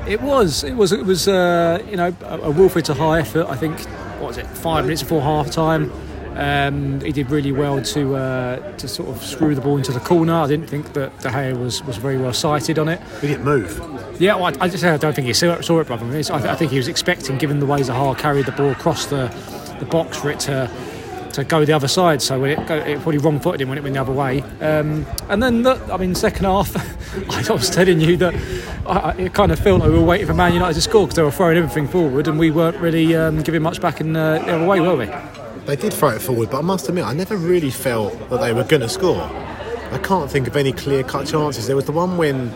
It 0.07 0.21
was. 0.23 0.65
It 0.65 0.75
was. 0.75 0.93
It 0.93 1.05
was. 1.05 1.29
Uh, 1.29 1.85
you 1.91 1.97
know, 1.97 2.15
a, 2.23 2.39
a 2.39 2.53
Wilfried 2.53 2.87
Zaha 2.87 3.21
effort. 3.21 3.47
I 3.49 3.57
think. 3.57 3.79
What 4.21 4.29
was 4.29 4.39
it? 4.39 4.47
Five 4.47 4.85
minutes 4.85 5.03
before 5.03 5.21
half 5.21 5.51
time. 5.51 5.93
Um, 6.39 7.01
he 7.01 7.11
did 7.11 7.31
really 7.31 7.51
well 7.51 7.83
to 7.83 8.15
uh, 8.15 8.73
to 8.77 8.87
sort 8.87 9.09
of 9.09 9.23
screw 9.25 9.55
the 9.57 9.61
ball 9.61 9.77
into 9.77 9.91
the 9.93 9.99
corner. 10.01 10.35
I 10.35 10.47
didn't 10.47 10.69
think 10.69 10.93
that 10.93 11.19
De 11.21 11.29
Gea 11.31 11.59
was, 11.59 11.83
was 11.85 11.97
very 11.97 12.17
well 12.17 12.33
sighted 12.33 12.79
on 12.79 12.89
it. 12.89 13.01
We 13.21 13.29
didn't 13.29 13.45
move. 13.45 13.81
Yeah, 14.21 14.37
well, 14.37 14.47
I, 14.61 14.67
I 14.67 14.69
just 14.69 14.85
I 14.85 14.97
don't 14.99 15.15
think 15.15 15.27
he 15.27 15.33
saw 15.33 15.55
it, 15.55 15.65
saw 15.65 15.81
it 15.81 15.89
brother. 15.89 16.05
I, 16.05 16.09
mean, 16.09 16.17
I, 16.19 16.23
th- 16.23 16.45
I 16.45 16.55
think 16.55 16.71
he 16.71 16.77
was 16.77 16.87
expecting, 16.89 17.39
given 17.39 17.59
the 17.59 17.67
way 17.67 17.81
Zaha 17.81 18.17
carried 18.17 18.47
the 18.47 18.53
ball 18.53 18.71
across 18.71 19.07
the 19.07 19.27
the 19.81 19.85
box, 19.87 20.17
for 20.19 20.31
it 20.31 20.39
to 20.41 20.71
to 21.33 21.43
go 21.45 21.65
the 21.65 21.73
other 21.73 21.89
side. 21.89 22.23
So 22.23 22.41
when 22.41 22.51
it, 22.59 22.67
go, 22.69 22.77
it 22.77 22.97
probably 23.01 23.19
wrong 23.19 23.39
footed 23.41 23.61
him 23.61 23.69
when 23.69 23.77
it 23.79 23.83
went 23.83 23.95
the 23.95 24.01
other 24.01 24.13
way. 24.13 24.41
Um, 24.61 25.05
and 25.29 25.43
then, 25.43 25.63
look, 25.63 25.81
I 25.91 25.97
mean, 25.97 26.15
second 26.15 26.45
half, 26.47 26.75
I 27.51 27.53
was 27.53 27.69
telling 27.69 28.01
you 28.01 28.17
that 28.17 28.35
I, 28.87 28.93
I- 29.11 29.15
it 29.17 29.35
kind 29.35 29.51
of 29.53 29.59
felt 29.59 29.81
like 29.81 29.91
we 29.91 29.97
were 29.99 30.05
waiting 30.05 30.27
for 30.27 30.35
Man 30.35 30.53
United 30.55 30.75
to 30.75 30.81
score 30.81 31.05
because 31.07 31.17
they 31.17 31.23
were 31.23 31.31
throwing 31.31 31.57
everything 31.59 31.87
forward 31.89 32.29
and 32.29 32.39
we 32.39 32.51
weren't 32.51 32.77
really 32.79 33.15
um, 33.15 33.43
giving 33.43 33.61
much 33.63 33.81
back 33.81 34.01
in 34.01 34.15
uh, 34.17 34.39
the 34.39 34.55
other 34.55 34.67
way, 34.67 34.81
were 34.81 34.97
we? 34.97 35.07
They 35.69 35.77
did 35.77 35.93
throw 35.93 36.09
it 36.09 36.23
forward, 36.23 36.49
but 36.49 36.61
I 36.61 36.63
must 36.63 36.89
admit, 36.89 37.05
I 37.05 37.13
never 37.13 37.37
really 37.37 37.71
felt 37.71 38.19
that 38.31 38.41
they 38.41 38.55
were 38.55 38.65
going 38.65 38.81
to 38.81 38.89
score. 38.89 39.21
I 39.21 40.01
can't 40.03 40.31
think 40.31 40.47
of 40.49 40.57
any 40.57 40.73
clear 40.73 41.03
cut 41.05 41.27
chances. 41.27 41.67
There 41.67 41.77
was 41.77 41.85
the 41.85 41.93
one 41.93 42.17
when 42.17 42.49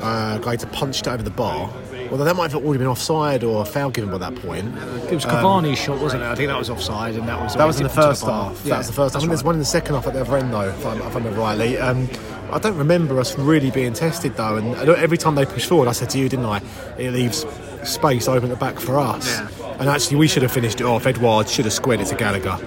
uh, 0.00 0.38
Guaita 0.40 0.72
punched 0.72 1.08
it 1.08 1.10
over 1.10 1.24
the 1.24 1.30
bar. 1.30 1.68
Although 2.12 2.22
that 2.22 2.36
might 2.36 2.52
have 2.52 2.64
already 2.64 2.78
been 2.78 2.86
offside 2.86 3.42
or 3.42 3.62
a 3.62 3.64
foul 3.64 3.90
given 3.90 4.12
by 4.12 4.18
that 4.18 4.36
point. 4.36 4.68
It 5.10 5.14
was 5.14 5.24
Cavani's 5.24 5.76
shot, 5.76 6.00
wasn't 6.00 6.22
it? 6.22 6.26
I 6.26 6.36
think 6.36 6.46
that 6.46 6.56
was 6.56 6.70
offside, 6.70 7.16
and 7.16 7.26
that 7.28 7.40
was 7.40 7.56
That 7.56 7.66
was 7.66 7.78
in 7.78 7.82
the 7.82 7.88
first 7.88 8.22
bar. 8.24 8.50
half. 8.50 8.64
Yeah, 8.64 8.70
that 8.70 8.78
was 8.78 8.86
the 8.86 8.92
first 8.92 8.96
half. 8.96 9.00
I 9.00 9.02
that's 9.02 9.16
think 9.24 9.30
there's 9.30 9.42
one 9.42 9.56
in 9.56 9.58
the 9.58 9.64
second 9.64 9.96
half 9.96 10.06
at 10.06 10.12
the 10.14 10.20
other 10.20 10.36
end, 10.36 10.52
though, 10.54 10.68
if, 10.68 10.86
I'm, 10.86 10.98
if 10.98 11.02
I 11.04 11.14
remember 11.14 11.40
rightly. 11.40 11.78
Um, 11.78 12.08
I 12.52 12.60
don't 12.60 12.78
remember 12.78 13.18
us 13.18 13.36
really 13.36 13.72
being 13.72 13.92
tested, 13.92 14.36
though. 14.36 14.54
And 14.54 14.76
every 14.76 15.18
time 15.18 15.34
they 15.34 15.46
push 15.46 15.66
forward, 15.66 15.88
I 15.88 15.92
said 15.92 16.10
to 16.10 16.18
you, 16.18 16.28
didn't 16.28 16.44
I? 16.46 16.62
It 16.96 17.10
leaves 17.10 17.44
space 17.86 18.28
open 18.28 18.50
at 18.50 18.58
the 18.58 18.64
back 18.64 18.78
for 18.78 18.98
us. 18.98 19.26
Yeah. 19.28 19.48
And 19.78 19.88
actually, 19.88 20.16
we 20.16 20.28
should 20.28 20.42
have 20.42 20.52
finished 20.52 20.80
it 20.80 20.84
off. 20.84 21.06
Edouard 21.06 21.48
should 21.48 21.64
have 21.66 21.74
squared 21.74 22.00
it 22.00 22.06
to 22.06 22.14
Gallagher. 22.16 22.58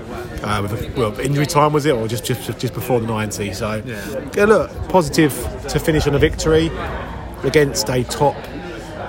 Uh, 0.43 0.62
with 0.62 0.71
a, 0.95 0.99
well, 0.99 1.19
injury 1.19 1.45
time 1.45 1.73
was 1.73 1.86
it, 1.86 1.93
or 1.93 2.08
just 2.08 2.23
just 2.23 2.58
just 2.60 2.73
before 2.73 2.99
the 2.99 3.08
90? 3.08 3.51
So, 3.53 3.82
Yeah. 3.86 4.45
look, 4.45 4.71
positive 4.89 5.34
to 5.69 5.79
finish 5.79 6.08
on 6.08 6.15
a 6.15 6.19
victory 6.19 6.71
against 7.43 7.89
a 7.89 8.03
top. 8.03 8.36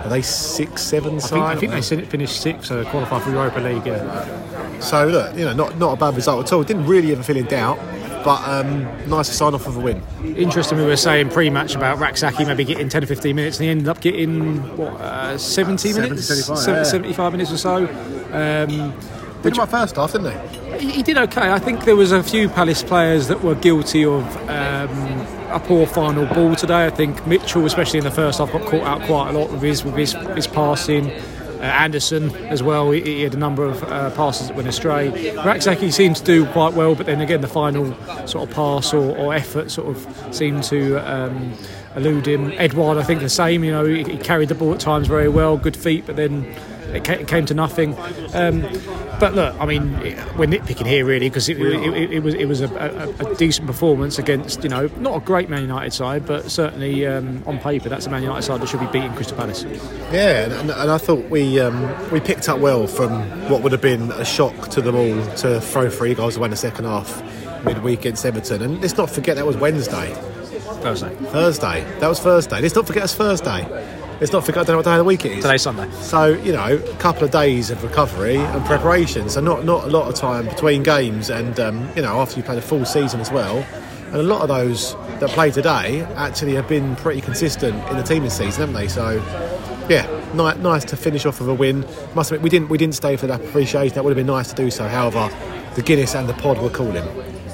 Are 0.05 0.09
they 0.09 0.23
six, 0.23 0.83
seven 0.83 1.17
I 1.17 1.19
think, 1.19 1.23
side? 1.29 1.57
I 1.57 1.61
think 1.61 1.73
they 1.73 1.83
finished 2.07 2.41
six, 2.41 2.69
so 2.69 2.83
they 2.83 2.91
qualified 2.91 3.23
for 3.23 3.31
Europa 3.31 3.61
League. 3.61 3.87
Yeah. 3.87 4.81
So 4.81 5.07
look, 5.07 5.37
you 5.37 5.45
know, 5.45 5.53
not 5.53 5.79
not 5.79 5.93
a 5.93 5.97
bad 5.97 6.17
result 6.17 6.47
at 6.47 6.53
all. 6.53 6.63
Didn't 6.65 6.87
really 6.87 7.13
ever 7.13 7.23
feel 7.23 7.37
in 7.37 7.45
doubt, 7.47 7.79
but 8.25 8.47
um, 8.49 8.83
nice 9.09 9.29
to 9.29 9.35
sign 9.35 9.55
off 9.55 9.67
with 9.67 9.77
a 9.77 9.81
win. 9.81 10.03
Interesting, 10.37 10.79
we 10.79 10.85
were 10.85 10.97
saying 10.97 11.31
pre-match 11.31 11.75
about 11.75 11.99
Rak-Sakyi 11.99 12.47
maybe 12.47 12.65
getting 12.65 12.89
10 12.89 13.05
or 13.05 13.07
15 13.07 13.35
minutes, 13.37 13.59
and 13.59 13.65
he 13.65 13.71
ended 13.71 13.89
up 13.89 14.01
getting 14.01 14.77
what 14.77 14.93
uh, 15.01 15.39
70 15.39 15.93
minutes, 15.95 16.27
75, 16.27 16.59
Se- 16.59 16.73
yeah. 16.73 16.83
75 16.83 17.33
minutes 17.33 17.53
or 17.53 17.57
so. 17.57 17.77
Um, 18.33 18.95
Did 19.43 19.57
my 19.57 19.67
first 19.67 19.97
half, 19.97 20.13
didn't 20.13 20.33
he? 20.33 20.59
he, 20.79 20.91
he 20.93 21.03
did 21.03 21.17
okay. 21.19 21.51
I 21.51 21.59
think 21.59 21.85
there 21.85 21.97
was 21.97 22.13
a 22.13 22.23
few 22.23 22.49
Palace 22.49 22.83
players 22.83 23.29
that 23.29 23.43
were 23.43 23.55
guilty 23.55 24.05
of 24.05 24.25
um, 24.49 24.91
a 25.51 25.61
poor 25.65 25.87
final 25.87 26.27
ball 26.27 26.55
today. 26.57 26.87
I 26.87 26.91
think 26.91 27.27
Mitchell, 27.27 27.65
especially 27.67 27.99
in 27.99 28.05
the 28.05 28.11
first 28.11 28.39
half, 28.39 28.53
got 28.53 28.67
caught 28.67 28.83
out 28.83 29.03
quite 29.03 29.31
a 29.31 29.39
lot 29.39 29.51
with 29.51 29.63
his 29.63 29.85
with 29.85 29.97
his, 29.97 30.13
his 30.13 30.47
passing. 30.47 31.11
Uh, 31.61 31.65
Andersen 31.65 32.35
as 32.47 32.63
well. 32.63 32.91
He, 32.91 33.03
he, 33.03 33.23
had 33.23 33.35
a 33.35 33.37
number 33.37 33.65
of 33.65 33.83
uh, 33.85 34.11
passes 34.13 34.49
that 34.49 34.57
went 34.57 34.67
astray. 34.67 35.35
Rak-Sakyi 35.37 35.93
seemed 35.93 36.17
to 36.17 36.25
do 36.25 36.47
quite 36.47 36.73
well, 36.73 36.95
but 36.95 37.05
then 37.05 37.21
again, 37.21 37.43
the 37.43 37.49
final 37.49 37.95
sort 38.27 38.49
of 38.49 38.55
pass 38.55 38.95
or, 38.95 39.15
or 39.15 39.35
effort 39.35 39.71
sort 39.71 39.95
of 39.95 40.35
seemed 40.35 40.65
to 40.65 40.97
um, 40.97 41.53
elude 41.97 42.27
him. 42.27 42.53
Edouard, 42.53 42.97
I 42.97 43.03
think, 43.03 43.21
the 43.21 43.29
same. 43.29 43.63
You 43.63 43.73
know, 43.73 43.85
he 43.85 44.17
carried 44.17 44.49
the 44.49 44.55
ball 44.55 44.73
at 44.73 44.81
times 44.81 45.07
very 45.07 45.29
well, 45.29 45.59
good 45.59 45.77
feet, 45.77 46.07
but 46.07 46.17
then 46.17 46.51
it 46.95 47.29
came 47.29 47.47
to 47.47 47.55
nothing. 47.55 47.97
Um, 48.35 48.63
but 49.21 49.35
look, 49.35 49.55
I 49.61 49.67
mean, 49.67 49.93
we're 50.37 50.49
nitpicking 50.49 50.87
here 50.87 51.05
really 51.05 51.29
because 51.29 51.49
it, 51.49 51.61
it, 51.61 51.95
it, 51.95 52.13
it, 52.13 52.23
was 52.23 52.35
it 52.35 52.47
was 52.47 52.61
a, 52.63 52.69
a, 52.69 53.31
a, 53.31 53.35
decent 53.35 53.67
performance 53.67 54.19
against 54.19 54.63
you 54.63 54.71
know 54.71 54.89
not 54.99 55.17
a 55.17 55.21
great 55.21 55.51
Man 55.51 55.63
United 55.63 55.93
side, 55.93 56.25
but 56.27 56.51
certainly 56.51 57.07
um, 57.07 57.43
on 57.47 57.59
paper 57.59 57.89
that's 57.89 58.07
a 58.07 58.11
Man 58.11 58.23
United 58.23 58.43
side 58.43 58.61
that 58.61 58.69
should 58.69 58.81
be 58.81 58.87
beating 58.87 59.13
Crystal 59.15 59.37
Palace. 59.37 59.65
Yeah, 60.11 60.51
and, 60.61 60.71
and 60.71 60.91
I 60.91 60.99
thought 60.99 61.29
we 61.29 61.61
um, 61.61 62.11
we 62.11 62.21
picked 62.21 62.49
up 62.49 62.61
well 62.61 62.87
from 62.87 63.11
what 63.51 63.63
would 63.63 63.73
have 63.73 63.83
been 63.83 64.11
a 64.13 64.25
shock 64.25 64.69
to 64.71 64.81
them 64.81 64.97
all 64.97 65.35
to 65.37 65.61
throw 65.61 65.91
three 65.91 66.15
goals 66.15 66.37
away 66.37 66.47
in 66.47 66.51
the 66.51 66.57
second 66.57 66.87
half 66.87 67.23
midweek 67.65 68.01
against 68.01 68.25
Everton, 68.25 68.63
and 68.63 68.81
let's 68.81 68.97
not 68.97 69.11
forget 69.11 69.37
that 69.37 69.47
was 69.47 69.57
Wednesday. 69.57 70.15
Thursday. 70.81 71.15
Thursday. 71.15 71.85
That 71.99 72.09
was 72.09 72.21
Thursday. 72.21 72.61
Let's 72.63 72.75
not 72.75 72.87
forget 72.87 73.05
it's 73.05 73.15
Thursday. 73.15 74.00
Let's 74.21 74.33
not 74.35 74.45
forget, 74.45 74.59
I 74.59 74.65
don't 74.65 74.75
know 74.75 74.77
what 74.77 74.85
day 74.85 74.93
of 74.93 74.99
the 74.99 75.05
week 75.05 75.25
it 75.25 75.33
is. 75.33 75.43
Today's 75.43 75.63
Sunday. 75.63 75.91
So, 75.93 76.27
you 76.27 76.53
know, 76.53 76.77
a 76.77 76.97
couple 76.97 77.25
of 77.25 77.31
days 77.31 77.71
of 77.71 77.83
recovery 77.83 78.37
and 78.37 78.63
preparation. 78.67 79.31
So, 79.31 79.41
not, 79.41 79.65
not 79.65 79.85
a 79.85 79.87
lot 79.87 80.09
of 80.09 80.15
time 80.15 80.45
between 80.45 80.83
games 80.83 81.31
and, 81.31 81.59
um, 81.59 81.89
you 81.97 82.03
know, 82.03 82.21
after 82.21 82.37
you've 82.37 82.45
played 82.45 82.59
a 82.59 82.63
full 82.63 82.85
season 82.85 83.21
as 83.21 83.31
well. 83.31 83.65
And 84.09 84.17
a 84.17 84.23
lot 84.23 84.43
of 84.43 84.49
those 84.49 84.95
that 85.21 85.31
play 85.31 85.51
today 85.51 86.03
actually 86.17 86.55
have 86.57 86.69
been 86.69 86.97
pretty 86.97 87.23
consistent 87.23 87.75
in 87.89 87.97
the 87.97 88.03
team 88.03 88.23
this 88.23 88.37
season, 88.37 88.61
haven't 88.61 88.75
they? 88.75 88.89
So, 88.89 89.25
yeah, 89.89 90.07
nice, 90.35 90.59
nice 90.59 90.85
to 90.85 90.99
finish 90.99 91.25
off 91.25 91.41
with 91.41 91.49
a 91.49 91.55
win. 91.55 91.87
Must 92.15 92.31
admit, 92.31 92.43
we 92.43 92.51
didn't 92.51 92.69
we 92.69 92.77
didn't 92.77 92.97
stay 92.97 93.17
for 93.17 93.27
that 93.27 93.41
appreciation. 93.41 93.95
That 93.95 94.05
would 94.05 94.11
have 94.11 94.19
been 94.19 94.27
nice 94.27 94.51
to 94.51 94.55
do 94.55 94.71
so. 94.71 94.87
However, 94.87 95.31
the 95.77 95.83
Guinness 95.83 96.15
and 96.15 96.29
the 96.29 96.35
pod 96.35 96.61
were 96.61 96.69
calling. 96.69 97.09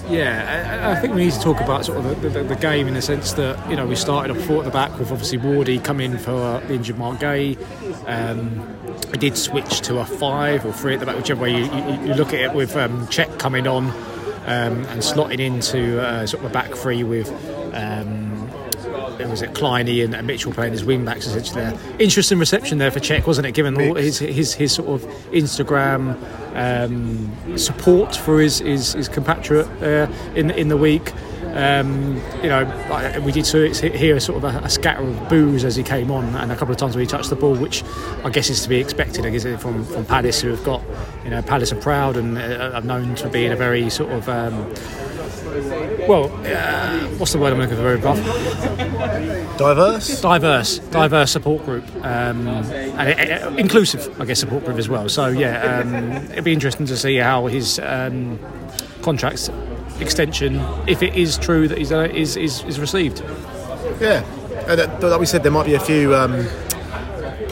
Yeah, 0.08 0.92
I, 0.96 1.00
think 1.00 1.14
we 1.14 1.24
need 1.24 1.32
to 1.32 1.40
talk 1.40 1.60
about 1.60 1.84
sort 1.84 1.98
of 1.98 2.22
the, 2.22 2.28
the, 2.28 2.42
the, 2.44 2.54
game 2.54 2.86
in 2.86 2.94
the 2.94 3.02
sense 3.02 3.32
that 3.32 3.68
you 3.68 3.74
know 3.74 3.86
we 3.86 3.96
started 3.96 4.36
off 4.36 4.44
four 4.44 4.58
at 4.58 4.64
the 4.64 4.70
back 4.70 4.96
with 4.98 5.10
obviously 5.10 5.38
Wardy 5.38 5.82
coming 5.82 6.16
for 6.16 6.60
the 6.66 6.74
injured 6.74 6.96
Marc 6.96 7.18
Guéhi. 7.18 7.58
Um, 8.06 9.10
we 9.10 9.18
did 9.18 9.36
switch 9.36 9.80
to 9.82 9.98
a 9.98 10.04
five 10.04 10.64
or 10.64 10.72
three 10.72 10.94
at 10.94 11.00
the 11.00 11.06
back, 11.06 11.16
whichever 11.16 11.42
way 11.42 11.50
you, 11.50 11.64
you, 11.64 12.08
you 12.08 12.14
look 12.14 12.28
at 12.28 12.40
it, 12.40 12.54
with 12.54 12.76
um, 12.76 13.06
Cech 13.08 13.36
coming 13.40 13.66
on 13.66 13.86
um, 14.46 14.84
and 14.86 15.00
slotting 15.02 15.40
into 15.40 16.00
uh, 16.00 16.24
sort 16.26 16.44
of 16.44 16.50
a 16.50 16.52
back 16.52 16.72
three 16.72 17.02
with. 17.02 17.30
Um, 17.74 18.25
it 19.20 19.28
was 19.28 19.42
it 19.42 19.52
Kleiny 19.54 20.04
and, 20.04 20.14
and 20.14 20.26
Mitchell 20.26 20.52
playing 20.52 20.72
as 20.72 20.84
wing 20.84 21.04
backs 21.04 21.26
essentially 21.26 21.62
there. 21.62 21.78
Interesting 21.98 22.38
reception 22.38 22.78
there 22.78 22.90
for 22.90 23.00
Cech, 23.00 23.26
wasn't 23.26 23.46
it? 23.46 23.52
Given 23.52 23.80
all 23.80 23.94
his, 23.94 24.18
his 24.18 24.54
his 24.54 24.72
sort 24.72 24.88
of 24.88 25.02
Instagram 25.32 26.16
um, 26.54 27.58
support 27.58 28.16
for 28.16 28.40
his 28.40 28.58
his, 28.58 28.92
his 28.92 29.08
compatriot 29.08 29.66
uh, 29.82 30.10
in 30.34 30.50
in 30.50 30.68
the 30.68 30.76
week. 30.76 31.12
Um, 31.56 32.20
you 32.42 32.50
know, 32.50 32.64
we 33.24 33.32
did 33.32 33.46
hear 33.46 34.20
sort 34.20 34.44
of 34.44 34.44
a, 34.44 34.58
a, 34.58 34.68
scatter 34.68 35.02
of 35.02 35.28
boos 35.30 35.64
as 35.64 35.74
he 35.74 35.82
came 35.82 36.10
on, 36.10 36.36
and 36.36 36.52
a 36.52 36.56
couple 36.56 36.72
of 36.72 36.76
times 36.76 36.94
when 36.94 37.00
he 37.02 37.06
touched 37.06 37.30
the 37.30 37.36
ball, 37.36 37.54
which 37.54 37.82
I 38.24 38.28
guess 38.28 38.50
is 38.50 38.62
to 38.64 38.68
be 38.68 38.76
expected. 38.76 39.24
I 39.24 39.30
guess 39.30 39.44
from 39.62 39.82
from 39.86 40.04
Palace, 40.04 40.42
who 40.42 40.50
have 40.50 40.62
got, 40.64 40.82
you 41.24 41.30
know, 41.30 41.40
Palace 41.40 41.72
are 41.72 41.80
proud 41.80 42.18
and 42.18 42.36
uh, 42.36 42.72
are 42.74 42.82
known 42.82 43.14
to 43.14 43.30
be 43.30 43.46
in 43.46 43.52
a 43.52 43.56
very 43.56 43.88
sort 43.88 44.12
of. 44.12 44.28
Um, 44.28 44.74
well, 46.08 46.30
uh, 46.44 47.08
what's 47.18 47.32
the 47.32 47.38
word 47.38 47.52
I'm 47.52 47.58
looking 47.58 47.76
for, 47.76 47.98
Bob? 47.98 48.16
Diverse? 49.58 50.20
Diverse. 50.20 50.78
Diverse 50.78 51.30
support 51.30 51.64
group. 51.64 51.84
Um, 52.04 52.46
and 52.46 53.08
it, 53.08 53.18
it, 53.18 53.58
inclusive, 53.58 54.20
I 54.20 54.24
guess, 54.24 54.40
support 54.40 54.64
group 54.64 54.78
as 54.78 54.88
well. 54.88 55.08
So, 55.08 55.28
yeah, 55.28 55.80
um, 55.80 56.16
it'd 56.30 56.44
be 56.44 56.52
interesting 56.52 56.86
to 56.86 56.96
see 56.96 57.16
how 57.16 57.46
his 57.46 57.78
um, 57.78 58.38
contracts 59.02 59.50
extension, 60.00 60.60
if 60.86 61.02
it 61.02 61.14
is 61.14 61.38
true 61.38 61.68
that 61.68 61.78
he's, 61.78 61.92
uh, 61.92 62.08
is, 62.12 62.36
is, 62.36 62.62
is 62.64 62.78
received. 62.78 63.22
Yeah. 64.00 64.24
And 64.66 64.80
uh, 64.80 65.08
like 65.10 65.20
we 65.20 65.26
said, 65.26 65.42
there 65.42 65.52
might 65.52 65.66
be 65.66 65.74
a 65.74 65.80
few 65.80 66.14
um, 66.14 66.46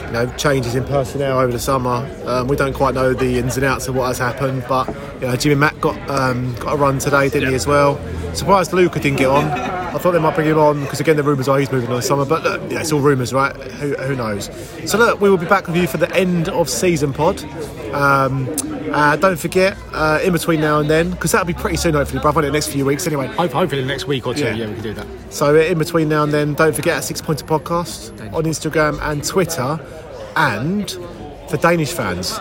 you 0.05 0.11
know, 0.11 0.27
changes 0.37 0.75
in 0.75 0.83
personnel 0.85 1.39
over 1.39 1.51
the 1.51 1.59
summer. 1.59 2.09
Um, 2.25 2.47
we 2.47 2.55
don't 2.55 2.73
quite 2.73 2.93
know 2.93 3.13
the 3.13 3.39
ins 3.39 3.57
and 3.57 3.65
outs 3.65 3.87
of 3.87 3.95
what 3.95 4.07
has 4.07 4.17
happened, 4.17 4.65
but 4.67 4.87
you 5.21 5.27
know, 5.27 5.35
Jimmy 5.35 5.55
Mack 5.55 5.79
got 5.81 5.97
um, 6.09 6.53
got 6.55 6.73
a 6.73 6.77
run 6.77 6.99
today, 6.99 7.29
didn't 7.29 7.49
he, 7.49 7.55
as 7.55 7.67
well? 7.67 7.99
Surprised 8.35 8.73
Luca 8.73 8.99
didn't 8.99 9.17
get 9.17 9.29
on. 9.29 9.45
I 9.45 9.97
thought 9.97 10.11
they 10.11 10.19
might 10.19 10.35
bring 10.35 10.47
him 10.47 10.57
on 10.57 10.81
because 10.81 10.99
again 10.99 11.15
the 11.15 11.23
rumours 11.23 11.47
are 11.47 11.57
he's 11.57 11.71
moving 11.71 11.89
on 11.89 11.95
the 11.95 12.01
summer, 12.01 12.25
but 12.25 12.43
look, 12.43 12.61
yeah, 12.69 12.81
it's 12.81 12.91
all 12.91 12.99
rumours, 12.99 13.31
right? 13.33 13.55
Who, 13.55 13.95
who, 13.95 14.15
knows? 14.15 14.49
So 14.89 14.97
look, 14.97 15.21
we 15.21 15.29
will 15.29 15.37
be 15.37 15.45
back 15.45 15.67
with 15.67 15.77
you 15.77 15.87
for 15.87 15.97
the 15.97 16.13
end 16.13 16.49
of 16.49 16.69
season 16.69 17.13
pod. 17.13 17.41
Um, 17.93 18.45
uh, 18.95 19.17
don't 19.17 19.37
forget, 19.37 19.77
uh, 19.91 20.19
in 20.23 20.31
between 20.31 20.61
now 20.61 20.79
and 20.79 20.89
then, 20.89 21.11
because 21.11 21.33
that'll 21.33 21.45
be 21.45 21.53
pretty 21.53 21.75
soon, 21.75 21.95
hopefully, 21.95 22.21
but 22.23 22.29
I've 22.29 22.43
the 22.45 22.49
next 22.49 22.67
few 22.67 22.85
weeks 22.85 23.05
anyway. 23.05 23.27
Hopefully, 23.27 23.81
the 23.81 23.87
next 23.87 24.07
week 24.07 24.25
or 24.25 24.33
two, 24.33 24.45
yeah. 24.45 24.53
yeah, 24.53 24.67
we 24.67 24.73
can 24.75 24.83
do 24.83 24.93
that. 24.93 25.05
So, 25.29 25.53
uh, 25.53 25.59
in 25.59 25.77
between 25.77 26.07
now 26.07 26.23
and 26.23 26.33
then, 26.33 26.53
don't 26.53 26.73
forget 26.73 26.95
our 26.95 27.01
Six 27.01 27.21
Pointer 27.21 27.45
Podcast 27.45 28.11
on 28.33 28.45
Instagram 28.45 28.97
and 29.01 29.21
Twitter, 29.21 29.81
and 30.37 30.89
for 31.49 31.57
Danish 31.57 31.91
fans, 31.91 32.39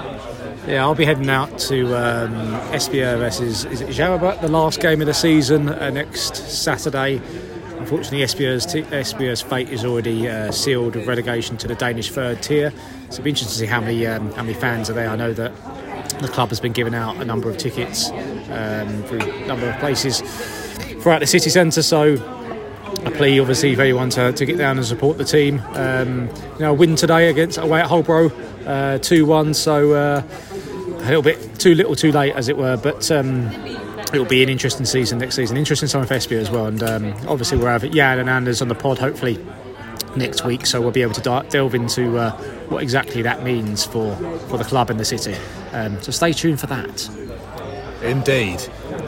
yeah, 0.69 0.83
I'll 0.83 0.95
be 0.95 1.05
heading 1.05 1.29
out 1.29 1.59
to 1.59 1.87
um, 1.87 2.33
Esbjerg 2.71 3.19
versus 3.19 3.65
is 3.65 3.81
it 3.81 3.89
Djurgården, 3.89 4.41
the 4.41 4.49
last 4.49 4.81
game 4.81 5.01
of 5.01 5.09
the 5.09 5.15
season 5.15 5.69
uh, 5.69 5.91
next 5.91 6.37
Saturday. 6.37 7.21
Unfortunately, 7.79 8.21
Esbjerg's, 8.21 8.65
t- 8.65 8.83
Esbjerg's 8.83 9.43
fate 9.43 9.71
is 9.71 9.85
already 9.85 10.29
uh, 10.29 10.53
sealed 10.53 10.95
with 10.95 11.07
relegation 11.09 11.57
to 11.57 11.67
the 11.67 11.75
Danish 11.75 12.11
third 12.11 12.43
tier. 12.43 12.71
So 12.71 13.15
it'll 13.15 13.25
be 13.25 13.31
interesting 13.31 13.49
to 13.49 13.59
see 13.59 13.67
how 13.67 13.81
many 13.81 14.07
um, 14.07 14.33
how 14.35 14.43
many 14.43 14.55
fans 14.55 14.89
are 14.89 14.95
there. 14.95 15.11
I 15.11 15.17
know 15.17 15.33
that 15.35 15.53
the 16.25 16.33
club 16.33 16.49
has 16.49 16.61
been 16.61 16.73
giving 16.73 16.95
out 16.95 17.17
a 17.17 17.25
number 17.25 17.49
of 17.51 17.57
tickets 17.57 18.11
um, 18.11 19.03
through 19.05 19.21
a 19.21 19.47
number 19.47 19.69
of 19.69 19.79
places 19.79 20.21
throughout 21.03 21.21
the 21.21 21.27
city 21.27 21.51
centre. 21.51 21.83
So 21.83 22.15
a 23.05 23.11
plea, 23.11 23.39
obviously, 23.41 23.75
for 23.75 23.83
everyone 23.83 24.11
to, 24.11 24.33
to 24.33 24.47
get 24.47 24.57
down 24.57 24.79
and 24.79 24.87
support 24.87 25.19
the 25.19 25.25
team. 25.25 25.61
Um, 25.75 26.29
you 26.55 26.61
know, 26.61 26.75
win 26.75 26.97
today 26.97 27.29
against 27.29 27.59
away 27.59 27.81
at 27.81 27.89
Hobro, 27.89 28.33
uh, 28.67 28.99
two 28.99 29.27
one. 29.27 29.55
So 29.55 29.93
uh, 29.93 30.23
a 30.53 31.07
little 31.07 31.23
bit 31.23 31.59
too 31.59 31.75
little, 31.75 31.95
too 31.95 32.13
late, 32.13 32.35
as 32.35 32.49
it 32.49 32.57
were. 32.57 32.77
But 32.77 33.11
um, 33.11 33.51
it'll 34.13 34.25
be 34.25 34.43
an 34.43 34.49
interesting 34.49 34.87
season 34.87 35.19
next 35.19 35.37
season. 35.37 35.57
Interesting 35.57 35.89
time 35.89 36.07
for 36.07 36.15
Esbjerg 36.15 36.41
as 36.41 36.51
well. 36.51 36.67
And 36.67 36.83
um, 36.83 37.15
obviously, 37.29 37.59
we'll 37.59 37.67
have 37.67 37.89
Jan 37.91 38.19
and 38.19 38.31
Anders 38.31 38.63
on 38.63 38.69
the 38.69 38.75
pod 38.75 38.99
hopefully 38.99 39.39
next 40.17 40.45
week, 40.45 40.67
so 40.67 40.81
we'll 40.81 40.91
be 40.91 41.03
able 41.03 41.15
to 41.15 41.47
delve 41.49 41.75
into 41.75 42.17
uh, 42.19 42.33
what 42.69 42.83
exactly 42.83 43.23
that 43.23 43.43
means 43.43 43.85
for, 43.85 44.15
for 44.49 44.59
the 44.59 44.65
club 44.65 44.91
and 44.91 44.99
the 44.99 45.05
city. 45.05 45.35
Um, 45.73 46.01
so 46.03 46.13
stay 46.13 46.33
tuned 46.33 46.61
for 46.61 46.67
that. 46.69 47.09
Indeed. 48.03 48.61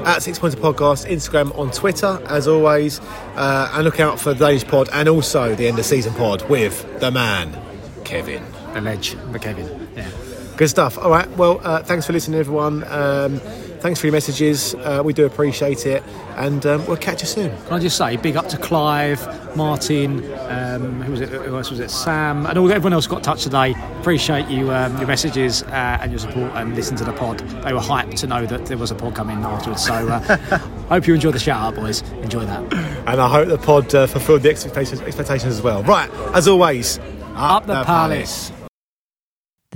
At 0.07 0.23
Six 0.23 0.39
Pointer 0.39 0.57
Podcast, 0.57 1.09
Instagram, 1.09 1.57
on 1.59 1.71
Twitter, 1.71 2.21
as 2.29 2.49
always. 2.49 3.01
Uh, 3.35 3.71
and 3.75 3.85
look 3.85 4.01
out 4.01 4.19
for 4.19 4.33
Danish 4.35 4.65
pod 4.65 4.89
and 4.93 5.09
also 5.09 5.55
the 5.55 5.69
end 5.69 5.79
of 5.79 5.85
season 5.85 6.15
pod 6.15 6.49
with 6.49 7.01
the 7.01 7.11
man, 7.11 7.57
Kevin. 8.05 8.43
The 8.73 8.81
ledge, 8.81 9.17
the 9.33 9.39
Kevin. 9.39 9.89
Yeah. 9.95 10.11
Good 10.57 10.69
stuff. 10.71 10.97
All 10.97 11.11
right. 11.11 11.29
Well, 11.37 11.61
uh, 11.63 11.83
thanks 11.83 12.07
for 12.07 12.15
listening, 12.15 12.41
everyone. 12.41 12.85
Um, 12.85 13.41
thanks 13.81 14.01
for 14.01 14.07
your 14.07 14.13
messages. 14.13 14.75
Uh, 14.75 15.03
we 15.05 15.13
do 15.13 15.27
appreciate 15.27 15.87
it, 15.87 16.03
and 16.37 16.65
um, 16.67 16.87
we'll 16.87 16.97
catch 16.97 17.23
you 17.23 17.27
soon. 17.27 17.57
Can 17.65 17.73
I 17.75 17.79
just 17.79 17.97
say, 17.97 18.17
big 18.17 18.37
up 18.37 18.49
to 18.49 18.57
Clive, 18.57 19.57
Martin, 19.57 20.25
um, 20.49 21.03
who 21.03 21.13
was 21.13 21.21
it? 21.21 21.29
Who 21.29 21.57
else 21.57 21.71
was 21.71 21.81
it? 21.81 21.91
Sam, 21.91 22.47
and 22.47 22.59
all 22.59 22.71
everyone 22.71 22.93
else 22.93 23.07
got 23.07 23.23
touch 23.23 23.45
today. 23.45 23.75
Appreciate 24.01 24.49
you, 24.49 24.71
um, 24.73 24.97
your 24.99 25.07
messages 25.07 25.63
uh, 25.65 25.99
and 26.01 26.13
your 26.13 26.19
support, 26.19 26.53
and 26.55 26.75
listen 26.75 26.97
to 26.97 27.05
the 27.05 27.13
pod. 27.13 27.39
They 27.39 27.73
were 27.73 27.81
hyped 27.81 28.17
to 28.21 28.27
know 28.27 28.47
that 28.47 28.67
there 28.67 28.79
was 28.79 28.91
a 28.91 28.95
pod 28.95 29.15
coming 29.15 29.39
afterwards. 29.39 29.85
So, 29.85 29.95
uh, 29.95 30.37
hope 30.89 31.07
you 31.07 31.15
enjoyed 31.15 31.35
the 31.35 31.39
shout 31.39 31.63
out, 31.63 31.75
boys. 31.75 32.03
Enjoy 32.23 32.45
that. 32.45 32.73
And 33.07 33.21
I 33.21 33.29
hope 33.29 33.49
the 33.49 33.59
pod 33.59 33.95
uh, 33.95 34.07
fulfilled 34.07 34.43
the 34.43 34.51
expectations, 34.51 35.01
expectations 35.01 35.55
as 35.55 35.63
well. 35.63 35.83
Right, 35.83 36.11
as 36.35 36.49
always, 36.49 36.99
up, 37.35 37.63
up 37.63 37.67
the, 37.67 37.75
the 37.75 37.85
palace. 37.85 38.51
palace 38.51 38.57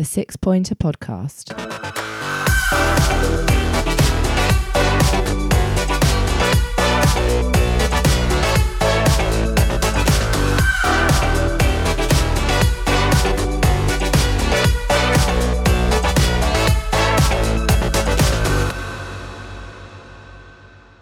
the 0.00 0.06
Six 0.06 0.34
Pointer 0.34 0.74
Podcast. 0.74 1.99